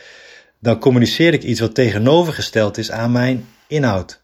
dan 0.59 0.79
communiceer 0.79 1.33
ik 1.33 1.43
iets 1.43 1.61
wat 1.61 1.75
tegenovergesteld 1.75 2.79
is 2.79 2.91
aan 2.91 3.13
mijn 3.13 3.49
inhoud. 3.67 4.23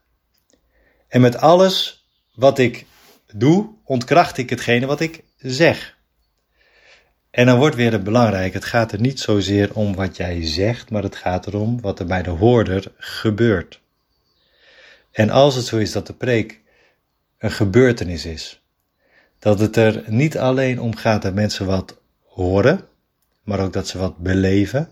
En 1.09 1.21
met 1.21 1.37
alles 1.37 2.07
wat 2.35 2.59
ik 2.59 2.87
doe, 3.35 3.69
ontkracht 3.85 4.39
ik 4.39 4.51
hetgene 4.51 4.87
wat 4.87 5.01
ik 5.01 5.25
zeg. 5.37 5.97
En 7.39 7.47
dan 7.47 7.59
wordt 7.59 7.77
weer 7.77 7.93
het 7.93 8.05
belangrijk. 8.05 8.53
Het 8.53 8.65
gaat 8.65 8.93
er 8.93 9.01
niet 9.01 9.21
zozeer 9.21 9.75
om 9.75 9.95
wat 9.95 10.17
jij 10.17 10.47
zegt, 10.47 10.91
maar 10.91 11.03
het 11.03 11.17
gaat 11.17 11.47
erom 11.47 11.81
wat 11.81 11.99
er 11.99 12.07
bij 12.07 12.23
de 12.23 12.31
hoorder 12.31 12.93
gebeurt. 12.97 13.81
En 15.11 15.31
als 15.31 15.55
het 15.55 15.65
zo 15.65 15.77
is 15.77 15.93
dat 15.93 16.07
de 16.07 16.13
preek 16.13 16.61
een 17.39 17.51
gebeurtenis 17.51 18.25
is, 18.25 18.63
dat 19.39 19.61
het 19.61 19.77
er 19.77 20.05
niet 20.07 20.39
alleen 20.39 20.81
om 20.81 20.97
gaat 20.97 21.23
dat 21.23 21.35
mensen 21.35 21.67
wat 21.67 22.01
horen, 22.25 22.81
maar 23.43 23.61
ook 23.61 23.73
dat 23.73 23.89
ze 23.89 23.99
wat 23.99 24.17
beleven 24.17 24.89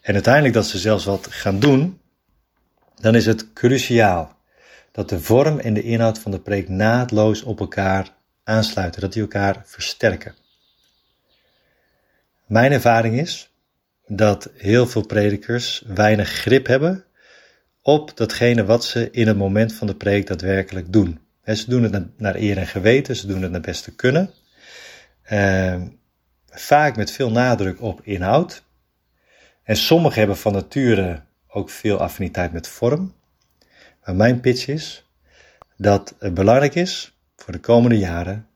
en 0.00 0.14
uiteindelijk 0.14 0.54
dat 0.54 0.66
ze 0.66 0.78
zelfs 0.78 1.04
wat 1.04 1.26
gaan 1.26 1.58
doen, 1.58 2.00
dan 3.00 3.14
is 3.14 3.26
het 3.26 3.52
cruciaal 3.52 4.36
dat 4.92 5.08
de 5.08 5.20
vorm 5.20 5.58
en 5.58 5.74
de 5.74 5.82
inhoud 5.82 6.18
van 6.18 6.30
de 6.30 6.40
preek 6.40 6.68
naadloos 6.68 7.42
op 7.42 7.60
elkaar 7.60 8.14
aansluiten, 8.44 9.00
dat 9.00 9.12
die 9.12 9.22
elkaar 9.22 9.62
versterken. 9.64 10.34
Mijn 12.48 12.72
ervaring 12.72 13.18
is 13.20 13.50
dat 14.06 14.50
heel 14.56 14.86
veel 14.86 15.06
predikers 15.06 15.82
weinig 15.86 16.28
grip 16.28 16.66
hebben 16.66 17.04
op 17.82 18.16
datgene 18.16 18.64
wat 18.64 18.84
ze 18.84 19.10
in 19.10 19.26
het 19.26 19.36
moment 19.36 19.74
van 19.74 19.86
de 19.86 19.94
preek 19.94 20.26
daadwerkelijk 20.26 20.92
doen. 20.92 21.20
ze 21.44 21.64
doen 21.66 21.82
het 21.82 22.18
naar 22.18 22.34
eer 22.34 22.58
en 22.58 22.66
geweten, 22.66 23.16
ze 23.16 23.26
doen 23.26 23.42
het 23.42 23.50
naar 23.50 23.60
beste 23.60 23.94
kunnen. 23.94 24.30
Uh, 25.30 25.82
vaak 26.46 26.96
met 26.96 27.10
veel 27.10 27.30
nadruk 27.30 27.80
op 27.82 28.00
inhoud. 28.02 28.62
En 29.62 29.76
sommigen 29.76 30.18
hebben 30.18 30.36
van 30.36 30.52
nature 30.52 31.22
ook 31.48 31.70
veel 31.70 31.98
affiniteit 31.98 32.52
met 32.52 32.68
vorm. 32.68 33.14
Maar 34.04 34.14
mijn 34.14 34.40
pitch 34.40 34.68
is 34.68 35.06
dat 35.76 36.14
het 36.18 36.34
belangrijk 36.34 36.74
is 36.74 37.16
voor 37.36 37.52
de 37.52 37.60
komende 37.60 37.98
jaren 37.98 38.48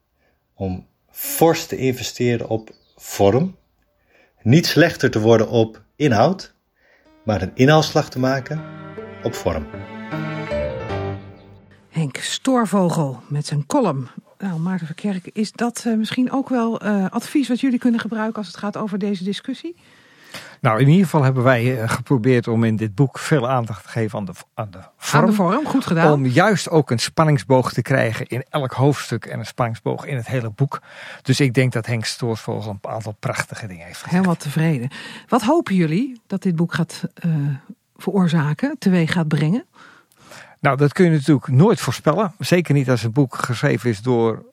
om 0.54 0.86
fors 1.10 1.66
te 1.66 1.76
investeren 1.76 2.48
op 2.48 2.70
vorm. 2.96 3.60
Niet 4.42 4.66
slechter 4.66 5.10
te 5.10 5.20
worden 5.20 5.48
op 5.48 5.82
inhoud, 5.96 6.54
maar 7.24 7.42
een 7.42 7.50
inhaalslag 7.54 8.10
te 8.10 8.18
maken 8.18 8.62
op 9.22 9.34
vorm. 9.34 9.66
Henk 11.88 12.16
Stoorvogel 12.16 13.20
met 13.28 13.46
zijn 13.46 13.66
column. 13.66 14.08
Nou, 14.38 14.60
Maarten 14.60 14.86
Verkerk, 14.86 15.30
is 15.32 15.52
dat 15.52 15.84
uh, 15.86 15.96
misschien 15.96 16.32
ook 16.32 16.48
wel 16.48 16.84
uh, 16.84 17.06
advies 17.10 17.48
wat 17.48 17.60
jullie 17.60 17.78
kunnen 17.78 18.00
gebruiken 18.00 18.36
als 18.36 18.46
het 18.46 18.56
gaat 18.56 18.76
over 18.76 18.98
deze 18.98 19.24
discussie? 19.24 19.76
Nou, 20.60 20.80
in 20.80 20.88
ieder 20.88 21.04
geval 21.04 21.22
hebben 21.22 21.42
wij 21.42 21.80
eh, 21.80 21.88
geprobeerd 21.88 22.48
om 22.48 22.64
in 22.64 22.76
dit 22.76 22.94
boek 22.94 23.18
veel 23.18 23.48
aandacht 23.48 23.82
te 23.82 23.88
geven 23.88 24.18
aan 24.18 24.24
de, 24.24 24.32
aan 24.54 24.70
de 24.70 24.78
vorm. 24.96 25.22
Aan 25.22 25.28
de 25.28 25.36
vorm, 25.36 25.66
goed 25.66 25.86
gedaan. 25.86 26.12
Om 26.12 26.26
juist 26.26 26.70
ook 26.70 26.90
een 26.90 26.98
spanningsboog 26.98 27.72
te 27.72 27.82
krijgen 27.82 28.26
in 28.26 28.44
elk 28.50 28.72
hoofdstuk 28.72 29.24
en 29.26 29.38
een 29.38 29.46
spanningsboog 29.46 30.04
in 30.04 30.16
het 30.16 30.26
hele 30.26 30.50
boek. 30.50 30.80
Dus 31.22 31.40
ik 31.40 31.54
denk 31.54 31.72
dat 31.72 31.86
Henk 31.86 32.04
Stoorsvogel 32.04 32.70
een 32.70 32.90
aantal 32.90 33.16
prachtige 33.18 33.66
dingen 33.66 33.84
heeft 33.84 33.96
gezegd. 33.96 34.12
Helemaal 34.14 34.36
tevreden. 34.36 34.90
Wat 35.28 35.42
hopen 35.42 35.74
jullie 35.74 36.20
dat 36.26 36.42
dit 36.42 36.56
boek 36.56 36.74
gaat 36.74 37.02
uh, 37.26 37.34
veroorzaken, 37.96 38.76
teweeg 38.78 39.12
gaat 39.12 39.28
brengen? 39.28 39.64
Nou, 40.60 40.76
dat 40.76 40.92
kun 40.92 41.04
je 41.04 41.10
natuurlijk 41.10 41.48
nooit 41.48 41.80
voorspellen. 41.80 42.34
Zeker 42.38 42.74
niet 42.74 42.90
als 42.90 43.02
een 43.02 43.12
boek 43.12 43.34
geschreven 43.34 43.90
is 43.90 44.02
door 44.02 44.51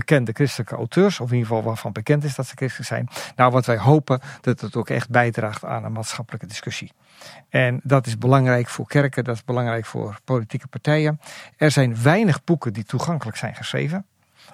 bekende 0.00 0.32
christelijke 0.32 0.74
auteurs, 0.74 1.20
of 1.20 1.28
in 1.28 1.36
ieder 1.36 1.48
geval 1.48 1.62
waarvan 1.62 1.92
bekend 1.92 2.24
is 2.24 2.34
dat 2.34 2.46
ze 2.46 2.56
christelijk 2.56 2.88
zijn. 2.88 3.08
Nou, 3.36 3.52
wat 3.52 3.66
wij 3.66 3.78
hopen, 3.78 4.20
dat 4.40 4.60
het 4.60 4.76
ook 4.76 4.88
echt 4.88 5.10
bijdraagt 5.10 5.64
aan 5.64 5.84
een 5.84 5.92
maatschappelijke 5.92 6.46
discussie. 6.46 6.92
En 7.48 7.80
dat 7.82 8.06
is 8.06 8.18
belangrijk 8.18 8.68
voor 8.68 8.86
kerken, 8.86 9.24
dat 9.24 9.34
is 9.34 9.44
belangrijk 9.44 9.86
voor 9.86 10.18
politieke 10.24 10.66
partijen. 10.66 11.20
Er 11.56 11.70
zijn 11.70 12.02
weinig 12.02 12.44
boeken 12.44 12.72
die 12.72 12.84
toegankelijk 12.84 13.36
zijn 13.36 13.54
geschreven 13.54 14.06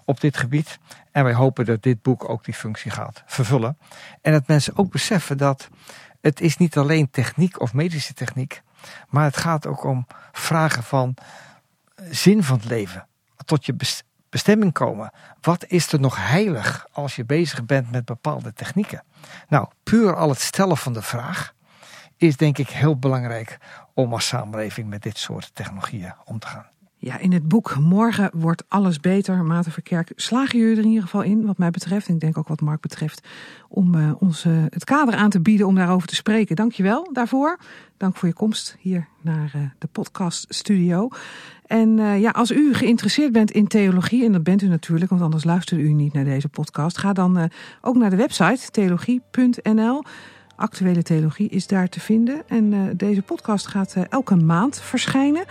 op 0.05 0.21
dit 0.21 0.37
gebied. 0.37 0.79
En 1.13 1.25
wij 1.25 1.35
hopen 1.35 1.65
dat 1.65 1.83
dit 1.83 2.03
boek 2.03 2.29
ook 2.29 2.45
die 2.45 2.55
functie 2.55 2.91
gaat 2.91 3.23
vervullen. 3.27 3.79
En 4.23 4.33
dat 4.33 4.47
mensen 4.47 4.77
ook 4.77 4.91
beseffen 4.91 5.39
dat 5.39 5.69
het 6.21 6.41
is 6.41 6.57
niet 6.57 6.77
alleen 6.77 7.11
techniek 7.11 7.61
of 7.61 7.75
medische 7.75 8.15
techniek, 8.15 8.63
maar 9.09 9.25
het 9.25 9.37
gaat 9.37 9.67
ook 9.67 9.85
om 9.85 10.07
vragen 10.33 10.83
van 10.83 11.17
zin 12.11 12.43
van 12.43 12.57
het 12.57 12.69
leven. 12.69 13.07
Tot 13.45 13.67
je 13.67 13.75
bestemming 14.31 14.73
komen. 14.73 15.11
Wat 15.41 15.65
is 15.67 15.93
er 15.93 16.01
nog 16.01 16.29
heilig 16.29 16.87
als 16.93 17.17
je 17.17 17.25
bezig 17.25 17.65
bent 17.65 17.91
met 17.91 18.05
bepaalde 18.05 18.53
technieken? 18.53 19.03
Nou, 19.49 19.69
puur 19.83 20.17
al 20.17 20.29
het 20.29 20.41
stellen 20.41 20.77
van 20.77 20.93
de 20.93 21.03
vraag 21.03 21.55
is 22.17 22.37
denk 22.37 22.59
ik 22.59 22.69
heel 22.69 22.99
belangrijk 22.99 23.59
om 23.95 24.12
als 24.12 24.27
samenleving 24.27 24.89
met 24.89 25.03
dit 25.03 25.19
soort 25.19 25.51
technologieën 25.55 26.15
om 26.25 26.39
te 26.39 26.47
gaan. 26.47 26.67
Ja, 26.99 27.19
in 27.19 27.33
het 27.33 27.49
boek 27.49 27.77
Morgen 27.79 28.31
wordt 28.35 28.65
alles 28.69 29.01
beter, 29.01 29.45
Maarten 29.45 29.73
Verkerk, 29.73 30.13
slagen 30.15 30.59
jullie 30.59 30.77
er 30.77 30.83
in 30.83 30.89
ieder 30.89 31.03
geval 31.03 31.23
in, 31.23 31.47
wat 31.47 31.59
mij 31.59 31.71
betreft, 31.71 32.09
en 32.09 32.15
ik 32.15 32.21
denk 32.21 32.39
ook 32.39 32.49
wat 32.49 32.61
Mark 32.61 32.81
betreft, 32.81 33.27
om 33.69 33.95
uh, 33.95 34.13
ons 34.19 34.45
uh, 34.45 34.53
het 34.69 34.85
kader 34.85 35.15
aan 35.15 35.31
te 35.31 35.41
bieden 35.41 35.67
om 35.67 35.75
daarover 35.75 36.09
te 36.09 36.15
spreken. 36.15 36.57
Dankjewel 36.57 37.09
daarvoor. 37.13 37.59
Dank 37.97 38.17
voor 38.17 38.29
je 38.29 38.35
komst 38.35 38.77
hier 38.81 39.09
naar 39.23 39.53
uh, 39.57 39.63
de 39.79 39.87
podcast 39.87 40.47
studio. 40.49 41.09
En 41.67 41.97
ja, 41.97 42.31
als 42.31 42.51
u 42.51 42.75
geïnteresseerd 42.75 43.33
bent 43.33 43.51
in 43.51 43.67
theologie, 43.67 44.25
en 44.25 44.33
dat 44.33 44.43
bent 44.43 44.63
u 44.63 44.69
natuurlijk, 44.69 45.11
want 45.11 45.23
anders 45.23 45.45
luistert 45.45 45.81
u 45.81 45.93
niet 45.93 46.13
naar 46.13 46.25
deze 46.25 46.49
podcast, 46.49 46.99
ga 46.99 47.13
dan 47.13 47.51
ook 47.81 47.97
naar 47.97 48.11
de 48.11 48.17
website 48.17 48.71
theologie.nl. 48.71 50.03
Actuele 50.57 51.03
theologie 51.03 51.49
is 51.49 51.67
daar 51.67 51.89
te 51.89 52.01
vinden. 52.01 52.49
En 52.49 52.97
deze 52.97 53.23
podcast 53.23 53.67
gaat 53.67 53.97
elke 54.09 54.37
maand 54.37 54.81
verschijnen. 54.81 55.45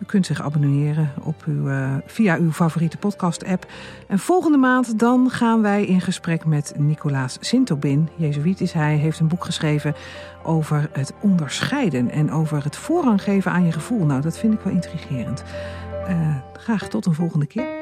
U 0.00 0.04
kunt 0.06 0.26
zich 0.26 0.42
abonneren 0.42 1.10
op 1.22 1.44
uw, 1.46 1.68
uh, 1.68 1.94
via 2.06 2.36
uw 2.36 2.52
favoriete 2.52 2.96
podcast-app. 2.96 3.66
En 4.08 4.18
volgende 4.18 4.58
maand 4.58 4.98
dan 4.98 5.30
gaan 5.30 5.62
wij 5.62 5.84
in 5.84 6.00
gesprek 6.00 6.44
met 6.44 6.72
Nicolaas 6.76 7.36
Sintobin. 7.40 8.08
Jezuïet 8.16 8.60
is 8.60 8.72
hij, 8.72 8.96
heeft 8.96 9.20
een 9.20 9.28
boek 9.28 9.44
geschreven 9.44 9.94
over 10.42 10.88
het 10.92 11.12
onderscheiden 11.20 12.10
en 12.10 12.30
over 12.30 12.64
het 12.64 12.76
voorrang 12.76 13.22
geven 13.22 13.52
aan 13.52 13.64
je 13.64 13.72
gevoel. 13.72 14.06
Nou, 14.06 14.20
dat 14.20 14.38
vind 14.38 14.52
ik 14.52 14.60
wel 14.60 14.72
intrigerend. 14.72 15.44
Uh, 16.08 16.36
graag 16.52 16.88
tot 16.88 17.06
een 17.06 17.14
volgende 17.14 17.46
keer. 17.46 17.79